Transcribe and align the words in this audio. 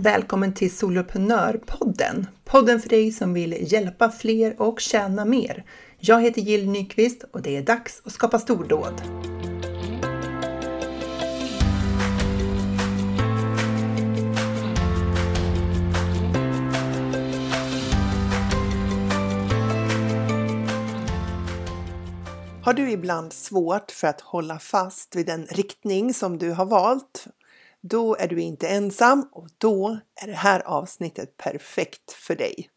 Välkommen 0.00 0.54
till 0.54 0.76
Soloprenörpodden! 0.76 2.26
Podden 2.44 2.80
för 2.80 2.88
dig 2.88 3.12
som 3.12 3.34
vill 3.34 3.72
hjälpa 3.72 4.10
fler 4.10 4.62
och 4.62 4.80
tjäna 4.80 5.24
mer. 5.24 5.64
Jag 5.98 6.22
heter 6.22 6.40
Jill 6.40 6.70
Nyqvist 6.70 7.24
och 7.32 7.42
det 7.42 7.56
är 7.56 7.62
dags 7.62 8.02
att 8.04 8.12
skapa 8.12 8.38
stordåd. 8.38 9.02
Har 22.62 22.72
du 22.72 22.90
ibland 22.90 23.32
svårt 23.32 23.90
för 23.90 24.08
att 24.08 24.20
hålla 24.20 24.58
fast 24.58 25.16
vid 25.16 25.26
den 25.26 25.46
riktning 25.46 26.14
som 26.14 26.38
du 26.38 26.50
har 26.50 26.66
valt? 26.66 27.26
Då 27.80 28.16
är 28.16 28.28
du 28.28 28.40
inte 28.40 28.68
ensam 28.68 29.28
och 29.32 29.48
då 29.58 29.98
är 30.22 30.26
det 30.26 30.32
här 30.32 30.60
avsnittet 30.60 31.36
perfekt 31.36 32.12
för 32.12 32.36
dig. 32.36 32.70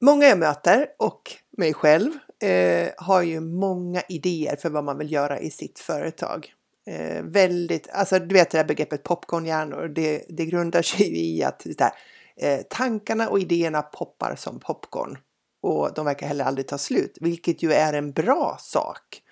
Många 0.00 0.26
jag 0.26 0.38
möter 0.38 0.86
och 0.98 1.32
mig 1.56 1.74
själv 1.74 2.12
eh, 2.42 2.88
har 2.96 3.22
ju 3.22 3.40
många 3.40 4.02
idéer 4.08 4.56
för 4.56 4.70
vad 4.70 4.84
man 4.84 4.98
vill 4.98 5.12
göra 5.12 5.40
i 5.40 5.50
sitt 5.50 5.78
företag. 5.78 6.52
Eh, 6.86 7.22
väldigt, 7.22 7.88
alltså 7.90 8.18
du 8.18 8.34
vet 8.34 8.50
det 8.50 8.58
där 8.58 8.64
begreppet 8.64 9.02
popcornhjärnor, 9.02 9.88
det, 9.88 10.24
det 10.28 10.46
grundar 10.46 10.82
sig 10.82 11.36
i 11.36 11.42
att 11.42 11.58
det 11.58 11.78
där, 11.78 11.92
eh, 12.36 12.60
tankarna 12.70 13.28
och 13.28 13.38
idéerna 13.38 13.82
poppar 13.82 14.36
som 14.36 14.60
popcorn 14.60 15.18
och 15.62 15.94
de 15.94 16.06
verkar 16.06 16.26
heller 16.26 16.44
aldrig 16.44 16.68
ta 16.68 16.78
slut, 16.78 17.18
vilket 17.20 17.62
ju 17.62 17.72
är 17.72 17.92
en 17.92 18.12
bra 18.12 18.56
sak. 18.60 19.22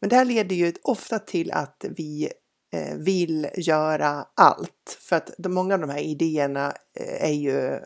Men 0.00 0.10
det 0.10 0.16
här 0.16 0.24
leder 0.24 0.56
ju 0.56 0.72
ofta 0.82 1.18
till 1.18 1.52
att 1.52 1.84
vi 1.96 2.32
Eh, 2.72 2.96
vill 2.96 3.48
göra 3.54 4.26
allt 4.34 4.98
för 5.00 5.16
att 5.16 5.30
många 5.38 5.74
av 5.74 5.80
de 5.80 5.90
här 5.90 6.00
idéerna 6.00 6.74
eh, 6.94 7.24
är 7.24 7.32
ju 7.32 7.80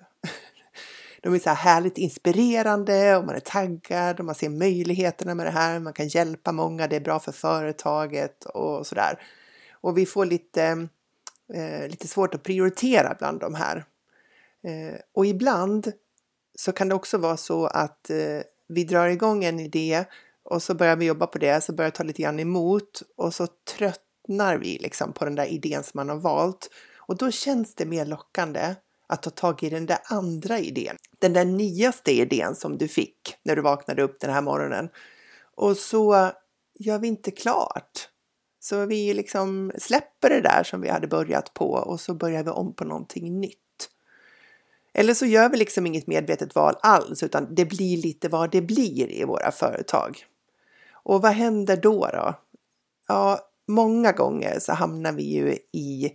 de 1.22 1.34
är 1.34 1.38
så 1.38 1.48
här 1.48 1.56
härligt 1.56 1.98
inspirerande 1.98 3.16
och 3.16 3.24
man 3.24 3.34
är 3.34 3.41
taggad 3.41 4.20
och 4.20 4.26
man 4.26 4.34
ser 4.34 4.48
möjligheterna 4.48 5.34
med 5.34 5.46
det 5.46 5.50
här. 5.50 5.80
Man 5.80 5.92
kan 5.92 6.08
hjälpa 6.08 6.52
många, 6.52 6.86
det 6.86 6.96
är 6.96 7.00
bra 7.00 7.20
för 7.20 7.32
företaget 7.32 8.44
och 8.44 8.86
så 8.86 8.94
där. 8.94 9.22
Och 9.72 9.98
vi 9.98 10.06
får 10.06 10.24
lite, 10.24 10.88
eh, 11.54 11.88
lite 11.88 12.08
svårt 12.08 12.34
att 12.34 12.42
prioritera 12.42 13.16
bland 13.19 13.41
de 13.41 13.54
här. 13.54 13.84
Eh, 14.64 14.98
och 15.14 15.26
ibland 15.26 15.92
så 16.54 16.72
kan 16.72 16.88
det 16.88 16.94
också 16.94 17.19
vara 17.19 17.36
så 17.36 17.66
att 17.66 18.10
eh, 18.10 18.41
vi 18.69 18.84
drar 18.84 19.08
igång 19.08 19.44
en 19.44 19.60
idé 19.60 20.04
och 20.42 20.62
så 20.62 20.74
börjar 20.74 20.96
vi 20.96 21.04
jobba 21.04 21.26
på 21.26 21.38
det, 21.38 21.64
så 21.64 21.72
börjar 21.72 21.86
jag 21.86 21.94
ta 21.94 22.02
lite 22.02 22.22
grann 22.22 22.41
emot 22.41 23.02
och 23.16 23.34
så 23.34 23.46
tröttnar 24.27 24.56
vi 24.56 24.78
liksom 24.78 25.12
på 25.12 25.25
den 25.25 25.34
där 25.34 25.47
idén 25.47 25.84
som 25.84 25.92
man 25.94 26.08
har 26.08 26.17
valt. 26.17 26.70
Och 26.98 27.17
då 27.17 27.30
känns 27.30 27.75
det 27.75 27.86
mer 27.86 28.06
lockande 28.06 28.75
att 29.06 29.22
ta 29.22 29.31
tag 29.31 29.62
i 29.62 29.70
den 29.70 29.86
där 29.86 29.98
andra 30.05 30.58
idén. 30.58 30.97
Den 31.19 31.33
där 31.33 31.44
nyaste 31.44 32.12
idén 32.12 32.55
som 32.55 32.78
du 32.78 32.89
fick 32.89 33.36
när 33.44 33.56
du 33.56 33.62
vaknade 33.62 34.03
upp 34.03 34.20
den 34.20 34.31
här 34.31 34.42
morgonen. 34.42 34.89
Och 35.56 35.77
så 35.77 36.31
gör 36.78 36.98
vi 36.98 37.08
inte 37.08 37.31
klart. 37.31 38.08
Så 38.61 38.86
vi 38.86 39.14
liksom 39.14 39.72
släpper 39.78 40.31
det 40.31 40.41
där 40.41 40.62
som 40.64 40.81
vi 40.81 40.88
hade 40.88 41.06
börjat 41.06 41.55
på 41.55 41.70
och 41.70 42.00
så 42.00 42.14
börjar 42.14 42.44
vi 42.44 42.50
om 42.50 42.75
på 42.75 42.84
någonting 42.84 43.41
nytt. 43.41 43.59
Eller 44.94 45.14
så 45.14 45.27
gör 45.27 45.48
vi 45.48 45.56
liksom 45.56 45.86
inget 45.86 46.06
medvetet 46.06 46.55
val 46.55 46.75
alls 46.83 47.22
utan 47.22 47.55
det 47.55 47.64
blir 47.64 47.97
lite 47.97 48.28
vad 48.28 48.50
det 48.50 48.62
blir 48.62 49.11
i 49.11 49.25
våra 49.25 49.50
företag. 49.50 50.27
Och 50.92 51.22
vad 51.22 51.33
händer 51.33 51.77
då 51.77 52.09
då? 52.12 52.34
Ja, 53.09 53.53
många 53.66 54.12
gånger 54.12 54.58
så 54.60 54.72
hamnar 54.72 55.12
vi 55.12 55.22
ju 55.22 55.58
i 55.72 56.12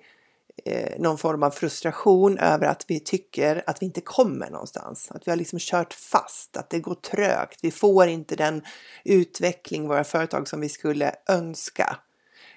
eh, 0.66 1.00
någon 1.00 1.18
form 1.18 1.44
av 1.44 1.52
frustration 1.52 2.38
över 2.38 2.68
att 2.68 2.86
vi 2.88 3.00
tycker 3.00 3.64
att 3.68 3.82
vi 3.82 3.86
inte 3.86 4.02
kommer 4.02 4.50
någonstans. 4.50 5.12
Att 5.12 5.28
vi 5.28 5.32
har 5.32 5.38
liksom 5.38 5.60
kört 5.60 5.94
fast, 5.94 6.58
att 6.58 6.70
det 6.70 6.80
går 6.80 6.96
trögt. 6.96 7.60
Vi 7.62 7.72
får 7.72 8.08
inte 8.08 8.36
den 8.36 8.62
utveckling 9.04 9.86
i 9.86 9.88
våra 9.88 10.04
företag 10.04 10.48
som 10.48 10.62
vi 10.62 10.70
skulle 10.70 11.16
önska. 11.30 11.98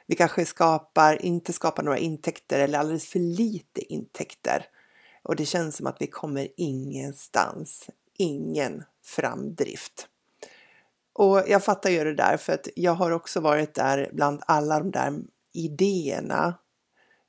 Vi 0.07 0.17
kanske 0.17 0.45
skapar, 0.45 1.25
inte 1.25 1.53
skapar 1.53 1.83
några 1.83 1.99
intäkter 1.99 2.61
eller 2.61 2.79
alldeles 2.79 3.07
för 3.07 3.19
lite 3.19 3.93
intäkter. 3.93 4.67
Och 5.23 5.37
det 5.37 5.47
känns 5.47 5.77
som 5.77 5.87
att 5.87 5.97
vi 6.01 6.07
kommer 6.07 6.49
ingenstans. 6.57 7.91
Ingen 8.19 8.85
framdrift. 9.05 10.09
Och 11.13 11.43
jag 11.49 11.65
fattar 11.65 11.91
ju 11.91 12.05
det 12.05 12.15
där 12.15 12.37
för 12.37 12.53
att 12.53 12.69
jag 12.77 12.93
har 12.93 13.11
också 13.11 13.41
varit 13.41 13.75
där 13.75 14.11
bland 14.13 14.43
alla 14.47 14.79
de 14.79 14.91
där 14.91 15.13
idéerna 15.53 16.55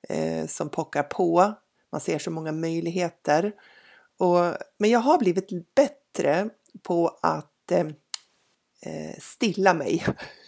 eh, 0.10 0.48
som 0.48 0.70
pockar 0.70 1.04
på. 1.04 1.54
Man 1.92 2.02
ser 2.02 2.20
så 2.20 2.32
många 2.32 2.52
möjligheter. 2.52 3.52
Och, 4.20 4.58
men 4.78 4.90
jag 4.90 5.00
har 5.00 5.18
blivit 5.18 5.76
bättre 5.76 6.50
på 6.84 7.20
att 7.22 7.72
eh, 7.72 7.88
eh 8.86 9.20
stilla 9.20 9.74
mig. 9.74 10.06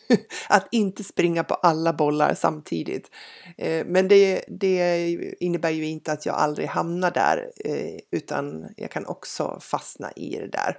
att 0.50 0.68
inte 0.72 1.04
springa 1.04 1.44
på 1.44 1.54
alla 1.54 1.94
bollar 1.94 2.34
samtidigt. 2.34 3.12
Eh, 3.58 3.86
men 3.86 4.08
det, 4.08 4.46
det, 4.48 5.10
innebär 5.40 5.70
ju 5.70 5.86
inte 5.86 6.12
att 6.12 6.26
jag 6.26 6.36
aldrig 6.36 6.68
hamnar 6.68 7.12
där 7.12 7.52
eh, 7.66 8.00
utan 8.12 8.68
jag 8.78 8.92
kan 8.92 9.06
också 9.06 9.60
fastna 9.62 10.12
i 10.12 10.38
det 10.38 10.48
där. 10.48 10.78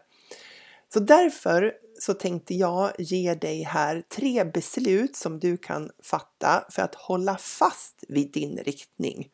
Så 0.93 1.01
därför 1.01 1.75
så 1.99 2.15
tänkte 2.15 2.55
jag 2.55 2.93
ge 2.99 3.35
dig 3.35 3.63
här 3.63 4.03
tre 4.09 4.45
beslut 4.45 5.17
som 5.17 5.41
du 5.41 5.57
kan 5.57 5.91
fatta 6.03 6.65
för 6.71 6.83
att 6.83 6.95
hålla 6.95 7.37
fast 7.37 8.05
vid 8.09 8.33
din 8.33 8.57
riktning 8.57 9.29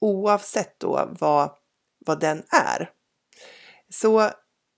oavsett 0.00 0.80
då 0.80 1.08
vad, 1.20 1.50
vad 2.06 2.20
den 2.20 2.42
är. 2.48 2.90
Så 3.88 4.30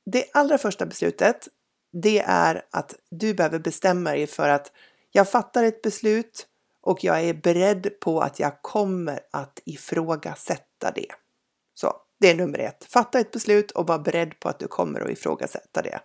det 0.06 0.24
allra 0.32 0.58
första 0.58 0.86
beslutet 0.86 1.48
det 1.92 2.18
är 2.26 2.62
att 2.70 2.94
du 3.10 3.34
behöver 3.34 3.58
bestämma 3.58 4.10
dig 4.10 4.26
för 4.26 4.48
att 4.48 4.72
jag 5.10 5.30
fattar 5.30 5.64
ett 5.64 5.82
beslut 5.82 6.46
och 6.80 7.04
jag 7.04 7.24
är 7.24 7.34
beredd 7.34 8.00
på 8.00 8.20
att 8.20 8.40
jag 8.40 8.62
kommer 8.62 9.20
att 9.30 9.60
ifrågasätta 9.64 10.90
det. 10.94 11.12
Så 11.74 11.92
det 12.20 12.30
är 12.30 12.34
nummer 12.34 12.58
ett. 12.58 12.84
Fatta 12.84 13.20
ett 13.20 13.30
beslut 13.30 13.70
och 13.70 13.86
var 13.86 13.98
beredd 13.98 14.40
på 14.40 14.48
att 14.48 14.58
du 14.58 14.66
kommer 14.66 15.00
att 15.00 15.10
ifrågasätta 15.10 15.82
det. 15.82 16.00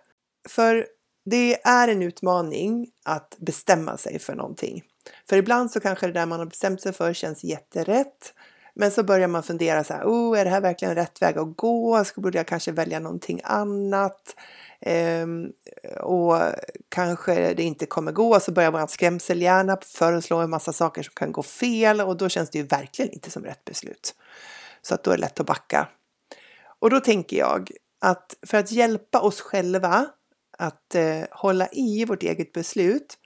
För 0.48 0.86
det 1.26 1.66
är 1.66 1.88
en 1.88 2.02
utmaning 2.02 2.90
att 3.04 3.36
bestämma 3.38 3.96
sig 3.96 4.18
för 4.18 4.34
någonting. 4.34 4.82
För 5.28 5.36
ibland 5.36 5.70
så 5.70 5.80
kanske 5.80 6.06
det 6.06 6.12
där 6.12 6.26
man 6.26 6.38
har 6.38 6.46
bestämt 6.46 6.80
sig 6.80 6.92
för 6.92 7.12
känns 7.12 7.44
jätterätt. 7.44 8.34
Men 8.74 8.90
så 8.90 9.02
börjar 9.02 9.28
man 9.28 9.42
fundera 9.42 9.84
så 9.84 9.94
här, 9.94 10.04
oh, 10.04 10.40
är 10.40 10.44
det 10.44 10.50
här 10.50 10.60
verkligen 10.60 10.94
rätt 10.94 11.22
väg 11.22 11.38
att 11.38 11.56
gå? 11.56 12.04
Ska 12.04 12.20
borde 12.20 12.38
jag 12.38 12.46
kanske 12.46 12.72
välja 12.72 13.00
någonting 13.00 13.40
annat? 13.44 14.36
Ehm, 14.80 15.52
och 16.00 16.38
kanske 16.88 17.54
det 17.54 17.62
inte 17.62 17.86
kommer 17.86 18.12
gå, 18.12 18.40
så 18.40 18.52
börjar 18.52 18.70
vår 18.70 18.86
skrämselhjärna 18.86 19.78
föreslå 19.82 20.36
en 20.38 20.50
massa 20.50 20.72
saker 20.72 21.02
som 21.02 21.14
kan 21.14 21.32
gå 21.32 21.42
fel 21.42 22.00
och 22.00 22.16
då 22.16 22.28
känns 22.28 22.50
det 22.50 22.58
ju 22.58 22.64
verkligen 22.64 23.12
inte 23.12 23.30
som 23.30 23.44
rätt 23.44 23.64
beslut. 23.64 24.14
Så 24.82 24.94
att 24.94 25.04
då 25.04 25.10
är 25.10 25.16
det 25.16 25.20
lätt 25.20 25.40
att 25.40 25.46
backa. 25.46 25.88
Och 26.78 26.90
då 26.90 27.00
tänker 27.00 27.36
jag 27.36 27.70
att 28.00 28.36
för 28.46 28.58
att 28.58 28.70
hjälpa 28.70 29.20
oss 29.20 29.40
själva 29.40 30.06
att 30.58 30.94
eh, 30.94 31.22
hålla 31.30 31.68
i 31.72 32.04
vårt 32.04 32.22
eget 32.22 32.52
beslut 32.52 33.18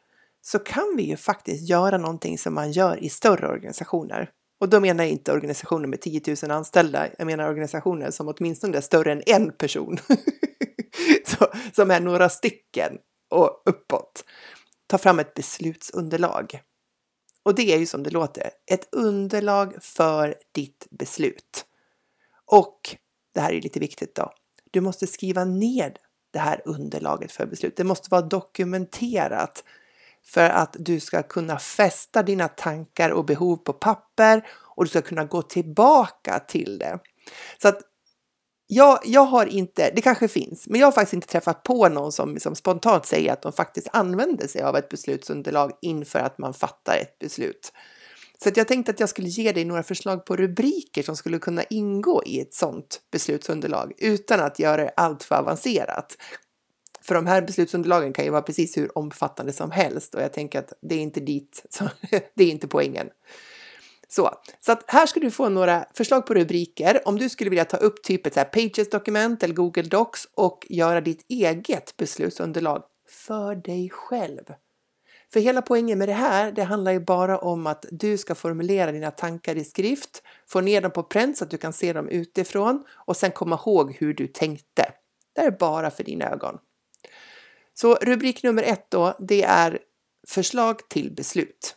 så 0.42 0.58
kan 0.58 0.94
vi 0.96 1.02
ju 1.02 1.16
faktiskt 1.16 1.68
göra 1.68 1.98
någonting 1.98 2.38
som 2.38 2.54
man 2.54 2.72
gör 2.72 3.04
i 3.04 3.08
större 3.08 3.48
organisationer. 3.48 4.30
Och 4.60 4.68
då 4.68 4.80
menar 4.80 5.04
jag 5.04 5.10
inte 5.10 5.32
organisationer 5.32 5.88
med 5.88 6.00
10 6.00 6.20
000 6.42 6.50
anställda, 6.50 7.08
jag 7.18 7.26
menar 7.26 7.48
organisationer 7.48 8.10
som 8.10 8.28
åtminstone 8.28 8.76
är 8.76 8.80
större 8.80 9.12
än 9.12 9.22
en 9.26 9.52
person. 9.52 9.98
så, 11.24 11.46
som 11.72 11.90
är 11.90 12.00
några 12.00 12.28
stycken 12.28 12.98
och 13.30 13.62
uppåt. 13.64 14.24
Ta 14.86 14.98
fram 14.98 15.18
ett 15.18 15.34
beslutsunderlag. 15.34 16.60
Och 17.42 17.54
det 17.54 17.72
är 17.72 17.78
ju 17.78 17.86
som 17.86 18.02
det 18.02 18.10
låter, 18.10 18.50
ett 18.70 18.88
underlag 18.92 19.74
för 19.80 20.34
ditt 20.54 20.86
beslut. 20.90 21.64
Och 22.46 22.96
det 23.34 23.40
här 23.40 23.52
är 23.52 23.60
lite 23.60 23.80
viktigt 23.80 24.14
då. 24.14 24.32
Du 24.70 24.80
måste 24.80 25.06
skriva 25.06 25.44
ner 25.44 25.96
det 26.30 26.38
här 26.38 26.62
underlaget 26.64 27.32
för 27.32 27.46
beslut. 27.46 27.76
Det 27.76 27.84
måste 27.84 28.08
vara 28.10 28.22
dokumenterat 28.22 29.64
för 30.26 30.50
att 30.50 30.76
du 30.78 31.00
ska 31.00 31.22
kunna 31.22 31.58
fästa 31.58 32.22
dina 32.22 32.48
tankar 32.48 33.10
och 33.10 33.24
behov 33.24 33.56
på 33.56 33.72
papper 33.72 34.46
och 34.52 34.84
du 34.84 34.88
ska 34.88 35.02
kunna 35.02 35.24
gå 35.24 35.42
tillbaka 35.42 36.38
till 36.38 36.78
det. 36.78 36.98
Så 37.62 37.68
att 37.68 37.80
jag, 38.66 38.98
jag 39.04 39.24
har 39.24 39.46
inte, 39.46 39.90
det 39.94 40.00
kanske 40.00 40.28
finns, 40.28 40.66
men 40.68 40.80
jag 40.80 40.86
har 40.86 40.92
faktiskt 40.92 41.12
inte 41.12 41.26
träffat 41.26 41.62
på 41.62 41.88
någon 41.88 42.12
som, 42.12 42.40
som 42.40 42.54
spontant 42.54 43.06
säger 43.06 43.32
att 43.32 43.42
de 43.42 43.52
faktiskt 43.52 43.88
använder 43.92 44.46
sig 44.46 44.62
av 44.62 44.76
ett 44.76 44.88
beslutsunderlag 44.88 45.72
inför 45.82 46.18
att 46.18 46.38
man 46.38 46.54
fattar 46.54 46.96
ett 46.96 47.18
beslut. 47.18 47.72
Så 48.42 48.48
att 48.48 48.56
jag 48.56 48.68
tänkte 48.68 48.92
att 48.92 49.00
jag 49.00 49.08
skulle 49.08 49.28
ge 49.28 49.52
dig 49.52 49.64
några 49.64 49.82
förslag 49.82 50.24
på 50.24 50.36
rubriker 50.36 51.02
som 51.02 51.16
skulle 51.16 51.38
kunna 51.38 51.62
ingå 51.62 52.22
i 52.26 52.40
ett 52.40 52.54
sådant 52.54 53.00
beslutsunderlag 53.10 53.92
utan 53.98 54.40
att 54.40 54.58
göra 54.58 54.76
det 54.76 54.92
alltför 54.96 55.34
avancerat. 55.34 56.16
För 57.02 57.14
de 57.14 57.26
här 57.26 57.42
beslutsunderlagen 57.42 58.12
kan 58.12 58.24
ju 58.24 58.30
vara 58.30 58.42
precis 58.42 58.76
hur 58.76 58.98
omfattande 58.98 59.52
som 59.52 59.70
helst 59.70 60.14
och 60.14 60.22
jag 60.22 60.32
tänker 60.32 60.58
att 60.58 60.72
det 60.80 60.94
är 60.94 61.00
inte 61.00 61.20
dit, 61.20 61.64
så 61.70 61.88
det 62.34 62.44
är 62.44 62.50
inte 62.50 62.68
poängen. 62.68 63.08
Så, 64.08 64.30
så 64.60 64.72
att 64.72 64.84
här 64.86 65.06
ska 65.06 65.20
du 65.20 65.30
få 65.30 65.48
några 65.48 65.84
förslag 65.92 66.26
på 66.26 66.34
rubriker. 66.34 67.00
Om 67.04 67.18
du 67.18 67.28
skulle 67.28 67.50
vilja 67.50 67.64
ta 67.64 67.76
upp 67.76 68.02
typ 68.02 68.26
ett 68.26 68.34
så 68.34 68.44
Pages-dokument 68.44 69.42
eller 69.42 69.54
Google 69.54 69.82
Docs 69.82 70.28
och 70.34 70.66
göra 70.68 71.00
ditt 71.00 71.24
eget 71.28 71.96
beslutsunderlag 71.96 72.82
för 73.08 73.54
dig 73.54 73.90
själv. 73.90 74.44
För 75.32 75.40
hela 75.40 75.62
poängen 75.62 75.98
med 75.98 76.08
det 76.08 76.12
här, 76.12 76.52
det 76.52 76.62
handlar 76.62 76.92
ju 76.92 77.00
bara 77.00 77.38
om 77.38 77.66
att 77.66 77.84
du 77.90 78.18
ska 78.18 78.34
formulera 78.34 78.92
dina 78.92 79.10
tankar 79.10 79.56
i 79.56 79.64
skrift, 79.64 80.22
få 80.46 80.60
ner 80.60 80.80
dem 80.80 80.90
på 80.90 81.02
pränt 81.02 81.36
så 81.38 81.44
att 81.44 81.50
du 81.50 81.58
kan 81.58 81.72
se 81.72 81.92
dem 81.92 82.08
utifrån 82.08 82.84
och 82.90 83.16
sen 83.16 83.32
komma 83.32 83.56
ihåg 83.56 83.96
hur 83.98 84.14
du 84.14 84.26
tänkte. 84.26 84.92
Det 85.32 85.40
är 85.40 85.50
bara 85.50 85.90
för 85.90 86.04
dina 86.04 86.30
ögon. 86.30 86.58
Så 87.74 87.94
rubrik 87.94 88.42
nummer 88.42 88.62
ett 88.62 88.90
då, 88.90 89.16
det 89.18 89.42
är 89.42 89.78
förslag 90.28 90.88
till 90.88 91.14
beslut. 91.14 91.76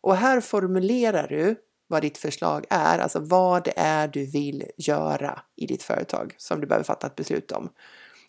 Och 0.00 0.16
här 0.16 0.40
formulerar 0.40 1.28
du 1.28 1.56
vad 1.86 2.02
ditt 2.02 2.18
förslag 2.18 2.66
är, 2.70 2.98
alltså 2.98 3.20
vad 3.20 3.64
det 3.64 3.72
är 3.76 4.08
du 4.08 4.24
vill 4.24 4.64
göra 4.76 5.42
i 5.56 5.66
ditt 5.66 5.82
företag 5.82 6.34
som 6.36 6.60
du 6.60 6.66
behöver 6.66 6.84
fatta 6.84 7.06
ett 7.06 7.16
beslut 7.16 7.52
om. 7.52 7.68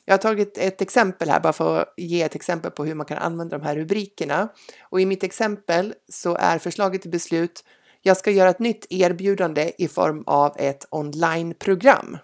Jag 0.09 0.13
har 0.13 0.17
tagit 0.17 0.57
ett 0.57 0.81
exempel 0.81 1.29
här 1.29 1.39
bara 1.39 1.53
för 1.53 1.81
att 1.81 1.93
ge 1.97 2.21
ett 2.21 2.35
exempel 2.35 2.71
på 2.71 2.85
hur 2.85 2.95
man 2.95 3.05
kan 3.05 3.17
använda 3.17 3.57
de 3.57 3.65
här 3.65 3.75
rubrikerna. 3.75 4.49
Och 4.81 5.01
i 5.01 5.05
mitt 5.05 5.23
exempel 5.23 5.93
så 6.11 6.35
är 6.35 6.59
förslaget 6.59 7.01
till 7.01 7.11
beslut 7.11 7.63
jag 8.01 8.17
ska 8.17 8.31
göra 8.31 8.49
ett 8.49 8.59
nytt 8.59 8.85
erbjudande 8.89 9.71
i 9.77 9.87
form 9.87 10.23
av 10.25 10.55
ett 10.59 10.87
onlineprogram. 10.89 12.17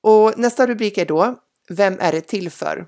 Och 0.00 0.38
nästa 0.38 0.66
rubrik 0.66 0.98
är 0.98 1.06
då 1.06 1.34
Vem 1.68 1.96
är 2.00 2.12
det 2.12 2.20
till 2.20 2.50
för? 2.50 2.86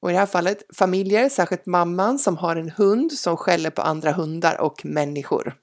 Och 0.00 0.10
i 0.10 0.12
det 0.12 0.18
här 0.18 0.26
fallet 0.26 0.62
familjer, 0.74 1.28
särskilt 1.28 1.66
mamman 1.66 2.18
som 2.18 2.36
har 2.36 2.56
en 2.56 2.70
hund 2.70 3.12
som 3.12 3.36
skäller 3.36 3.70
på 3.70 3.82
andra 3.82 4.12
hundar 4.12 4.60
och 4.60 4.84
människor. 4.84 5.54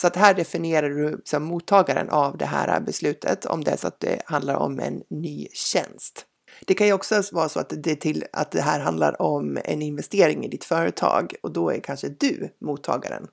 Så 0.00 0.06
att 0.06 0.16
här 0.16 0.34
definierar 0.34 0.90
du 0.90 1.22
som 1.24 1.44
mottagaren 1.44 2.10
av 2.10 2.38
det 2.38 2.46
här 2.46 2.80
beslutet 2.80 3.46
om 3.46 3.64
det 3.64 3.70
är 3.70 3.76
så 3.76 3.88
att 3.88 4.00
det 4.00 4.22
handlar 4.26 4.54
om 4.54 4.80
en 4.80 5.02
ny 5.10 5.48
tjänst. 5.52 6.26
Det 6.66 6.74
kan 6.74 6.86
ju 6.86 6.92
också 6.92 7.22
vara 7.32 7.48
så 7.48 7.60
att 7.60 7.72
det, 7.76 7.96
till, 7.96 8.24
att 8.32 8.50
det 8.50 8.60
här 8.60 8.80
handlar 8.80 9.22
om 9.22 9.58
en 9.64 9.82
investering 9.82 10.44
i 10.44 10.48
ditt 10.48 10.64
företag 10.64 11.34
och 11.42 11.52
då 11.52 11.70
är 11.70 11.80
kanske 11.80 12.08
du 12.08 12.48
mottagaren. 12.60 13.26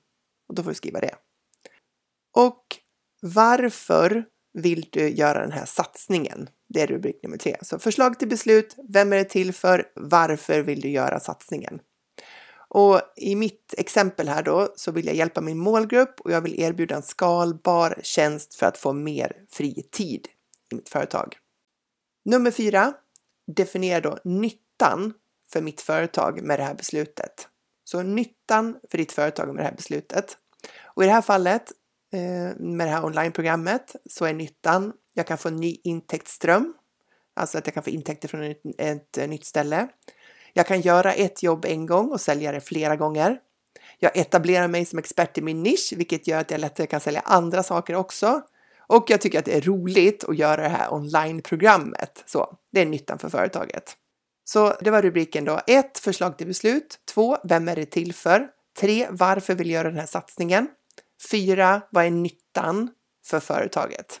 Och 0.48 0.54
då 0.54 0.62
får 0.62 0.70
du 0.70 0.74
skriva 0.74 1.00
det. 1.00 1.14
Och 2.36 2.62
varför 3.22 4.24
vill 4.54 4.88
du 4.90 5.08
göra 5.08 5.40
den 5.40 5.52
här 5.52 5.66
satsningen? 5.66 6.48
Det 6.68 6.80
är 6.80 6.86
rubrik 6.86 7.22
nummer 7.22 7.36
tre. 7.36 7.56
Så 7.62 7.78
förslag 7.78 8.18
till 8.18 8.28
beslut. 8.28 8.76
Vem 8.88 9.12
är 9.12 9.16
det 9.16 9.24
till 9.24 9.52
för? 9.52 9.84
Varför 9.94 10.60
vill 10.60 10.80
du 10.80 10.88
göra 10.88 11.20
satsningen? 11.20 11.80
Och 12.76 13.00
i 13.16 13.36
mitt 13.36 13.74
exempel 13.78 14.28
här 14.28 14.42
då 14.42 14.72
så 14.76 14.92
vill 14.92 15.06
jag 15.06 15.14
hjälpa 15.14 15.40
min 15.40 15.58
målgrupp 15.58 16.20
och 16.20 16.32
jag 16.32 16.40
vill 16.40 16.60
erbjuda 16.60 16.96
en 16.96 17.02
skalbar 17.02 18.00
tjänst 18.02 18.54
för 18.54 18.66
att 18.66 18.78
få 18.78 18.92
mer 18.92 19.32
fri 19.50 19.88
tid 19.90 20.28
i 20.72 20.74
mitt 20.74 20.88
företag. 20.88 21.38
Nummer 22.24 22.50
fyra. 22.50 22.92
Definiera 23.46 24.00
då 24.00 24.18
nyttan 24.24 25.14
för 25.48 25.62
mitt 25.62 25.80
företag 25.80 26.42
med 26.42 26.58
det 26.58 26.64
här 26.64 26.74
beslutet. 26.74 27.48
Så 27.84 28.02
nyttan 28.02 28.76
för 28.90 28.98
ditt 28.98 29.12
företag 29.12 29.46
med 29.46 29.56
det 29.56 29.68
här 29.68 29.76
beslutet. 29.76 30.38
Och 30.84 31.04
i 31.04 31.06
det 31.06 31.12
här 31.12 31.22
fallet 31.22 31.72
eh, 32.12 32.56
med 32.58 32.86
det 32.86 32.90
här 32.90 33.04
onlineprogrammet 33.04 33.96
så 34.10 34.24
är 34.24 34.34
nyttan 34.34 34.92
jag 35.14 35.26
kan 35.26 35.38
få 35.38 35.48
en 35.48 35.56
ny 35.56 35.76
intäktsström, 35.84 36.74
alltså 37.34 37.58
att 37.58 37.66
jag 37.66 37.74
kan 37.74 37.82
få 37.82 37.90
intäkter 37.90 38.28
från 38.28 38.54
ett 38.78 39.16
nytt 39.28 39.44
ställe. 39.44 39.88
Jag 40.56 40.66
kan 40.66 40.80
göra 40.80 41.12
ett 41.12 41.42
jobb 41.42 41.64
en 41.64 41.86
gång 41.86 42.10
och 42.10 42.20
sälja 42.20 42.52
det 42.52 42.60
flera 42.60 42.96
gånger. 42.96 43.38
Jag 43.98 44.16
etablerar 44.16 44.68
mig 44.68 44.84
som 44.84 44.98
expert 44.98 45.38
i 45.38 45.42
min 45.42 45.62
nisch, 45.62 45.92
vilket 45.96 46.26
gör 46.26 46.40
att 46.40 46.50
jag 46.50 46.60
lättare 46.60 46.86
kan 46.86 47.00
sälja 47.00 47.20
andra 47.20 47.62
saker 47.62 47.94
också. 47.94 48.42
Och 48.78 49.10
jag 49.10 49.20
tycker 49.20 49.38
att 49.38 49.44
det 49.44 49.56
är 49.56 49.60
roligt 49.60 50.24
att 50.24 50.36
göra 50.36 50.62
det 50.62 50.68
här 50.68 50.94
online-programmet. 50.94 52.22
Så 52.26 52.56
det 52.70 52.80
är 52.80 52.86
nyttan 52.86 53.18
för 53.18 53.28
företaget. 53.28 53.96
Så 54.44 54.74
det 54.80 54.90
var 54.90 55.02
rubriken 55.02 55.44
då. 55.44 55.60
1. 55.66 55.98
Förslag 55.98 56.38
till 56.38 56.46
beslut. 56.46 56.98
2. 57.14 57.36
Vem 57.44 57.68
är 57.68 57.76
det 57.76 57.86
till 57.86 58.14
för? 58.14 58.48
3. 58.78 59.06
Varför 59.10 59.54
vill 59.54 59.70
jag 59.70 59.74
göra 59.74 59.88
den 59.88 60.00
här 60.00 60.06
satsningen? 60.06 60.68
4. 61.30 61.82
Vad 61.90 62.04
är 62.04 62.10
nyttan 62.10 62.90
för 63.26 63.40
företaget? 63.40 64.20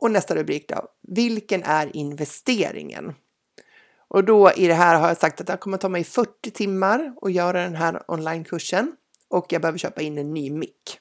Och 0.00 0.10
nästa 0.10 0.36
rubrik 0.36 0.68
då. 0.68 0.88
Vilken 1.08 1.62
är 1.62 1.96
investeringen? 1.96 3.14
Och 4.14 4.24
då 4.24 4.52
i 4.52 4.66
det 4.66 4.74
här 4.74 5.00
har 5.00 5.08
jag 5.08 5.16
sagt 5.16 5.40
att 5.40 5.46
det 5.46 5.56
kommer 5.56 5.76
ta 5.76 5.88
mig 5.88 6.04
40 6.04 6.50
timmar 6.50 7.14
att 7.22 7.32
göra 7.32 7.62
den 7.62 7.74
här 7.74 8.02
onlinekursen 8.08 8.92
och 9.28 9.46
jag 9.48 9.62
behöver 9.62 9.78
köpa 9.78 10.02
in 10.02 10.18
en 10.18 10.34
ny 10.34 10.50
mick. 10.50 10.98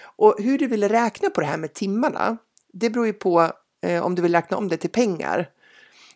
Och 0.00 0.34
hur 0.38 0.58
du 0.58 0.66
vill 0.66 0.88
räkna 0.88 1.30
på 1.30 1.40
det 1.40 1.46
här 1.46 1.56
med 1.56 1.74
timmarna, 1.74 2.36
det 2.72 2.90
beror 2.90 3.06
ju 3.06 3.12
på 3.12 3.52
eh, 3.82 4.04
om 4.04 4.14
du 4.14 4.22
vill 4.22 4.34
räkna 4.34 4.56
om 4.56 4.68
det 4.68 4.76
till 4.76 4.90
pengar. 4.90 5.48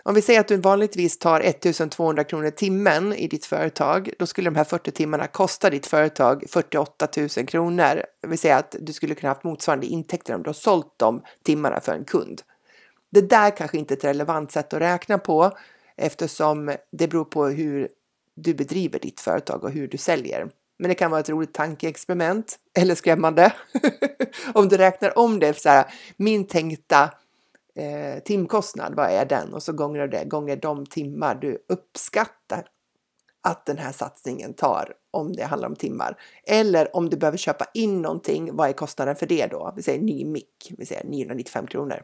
Om 0.02 0.14
vi 0.14 0.22
säger 0.22 0.40
att 0.40 0.48
du 0.48 0.56
vanligtvis 0.56 1.18
tar 1.18 1.40
1200 1.40 2.24
kronor 2.24 2.50
timmen 2.50 3.12
i 3.12 3.28
ditt 3.28 3.46
företag, 3.46 4.10
då 4.18 4.26
skulle 4.26 4.50
de 4.50 4.56
här 4.56 4.64
40 4.64 4.90
timmarna 4.90 5.26
kosta 5.26 5.70
ditt 5.70 5.86
företag 5.86 6.44
48 6.48 7.08
000 7.16 7.28
kronor. 7.28 8.02
Det 8.20 8.28
vill 8.28 8.38
säga 8.38 8.56
att 8.56 8.76
du 8.80 8.92
skulle 8.92 9.14
kunna 9.14 9.30
haft 9.30 9.44
motsvarande 9.44 9.86
intäkter 9.86 10.34
om 10.34 10.42
du 10.42 10.48
har 10.48 10.54
sålt 10.54 10.94
de 10.96 11.22
timmarna 11.44 11.80
för 11.80 11.92
en 11.92 12.04
kund. 12.04 12.42
Det 13.10 13.20
där 13.30 13.56
kanske 13.56 13.78
inte 13.78 13.94
är 13.94 13.96
ett 13.96 14.04
relevant 14.04 14.52
sätt 14.52 14.74
att 14.74 14.80
räkna 14.80 15.18
på 15.18 15.52
eftersom 15.96 16.76
det 16.92 17.08
beror 17.08 17.24
på 17.24 17.46
hur 17.46 17.88
du 18.34 18.54
bedriver 18.54 18.98
ditt 18.98 19.20
företag 19.20 19.64
och 19.64 19.70
hur 19.70 19.88
du 19.88 19.98
säljer. 19.98 20.50
Men 20.78 20.88
det 20.88 20.94
kan 20.94 21.10
vara 21.10 21.20
ett 21.20 21.28
roligt 21.28 21.54
tankeexperiment 21.54 22.58
eller 22.78 22.94
skrämmande. 22.94 23.52
om 24.54 24.68
du 24.68 24.76
räknar 24.76 25.18
om 25.18 25.38
det 25.38 25.60
så 25.60 25.68
här, 25.68 25.84
min 26.16 26.46
tänkta 26.46 27.10
eh, 27.74 28.22
timkostnad, 28.24 28.94
vad 28.94 29.10
är 29.10 29.24
den? 29.24 29.54
Och 29.54 29.62
så 29.62 29.72
gånger 29.72 30.08
det 30.08 30.24
gånger 30.24 30.56
de 30.56 30.86
timmar 30.86 31.34
du 31.34 31.64
uppskattar 31.68 32.66
att 33.42 33.66
den 33.66 33.78
här 33.78 33.92
satsningen 33.92 34.54
tar 34.54 34.92
om 35.10 35.32
det 35.32 35.44
handlar 35.44 35.68
om 35.68 35.76
timmar. 35.76 36.16
Eller 36.44 36.96
om 36.96 37.10
du 37.10 37.16
behöver 37.16 37.38
köpa 37.38 37.66
in 37.74 38.02
någonting, 38.02 38.56
vad 38.56 38.68
är 38.68 38.72
kostnaden 38.72 39.16
för 39.16 39.26
det 39.26 39.46
då? 39.46 39.72
Vi 39.76 39.82
säger 39.82 40.00
ny 40.00 40.24
mick, 40.24 40.72
vi 40.78 40.86
säger 40.86 41.04
995 41.04 41.66
kronor. 41.66 42.02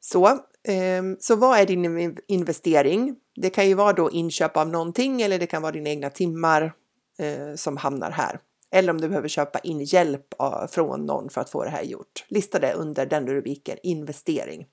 Så, 0.00 0.38
Ehm, 0.68 1.16
så 1.20 1.36
vad 1.36 1.58
är 1.58 1.66
din 1.66 2.16
investering? 2.28 3.16
Det 3.36 3.50
kan 3.50 3.68
ju 3.68 3.74
vara 3.74 3.92
då 3.92 4.10
inköp 4.10 4.56
av 4.56 4.68
någonting 4.68 5.22
eller 5.22 5.38
det 5.38 5.46
kan 5.46 5.62
vara 5.62 5.72
dina 5.72 5.90
egna 5.90 6.10
timmar 6.10 6.72
eh, 7.18 7.54
som 7.54 7.76
hamnar 7.76 8.10
här. 8.10 8.40
Eller 8.70 8.90
om 8.90 9.00
du 9.00 9.08
behöver 9.08 9.28
köpa 9.28 9.58
in 9.58 9.80
hjälp 9.80 10.34
ah, 10.38 10.68
från 10.68 11.06
någon 11.06 11.30
för 11.30 11.40
att 11.40 11.50
få 11.50 11.64
det 11.64 11.70
här 11.70 11.82
gjort. 11.82 12.24
Lista 12.28 12.58
det 12.58 12.72
under 12.72 13.06
den 13.06 13.26
rubriken 13.26 13.78
investering. 13.82 14.66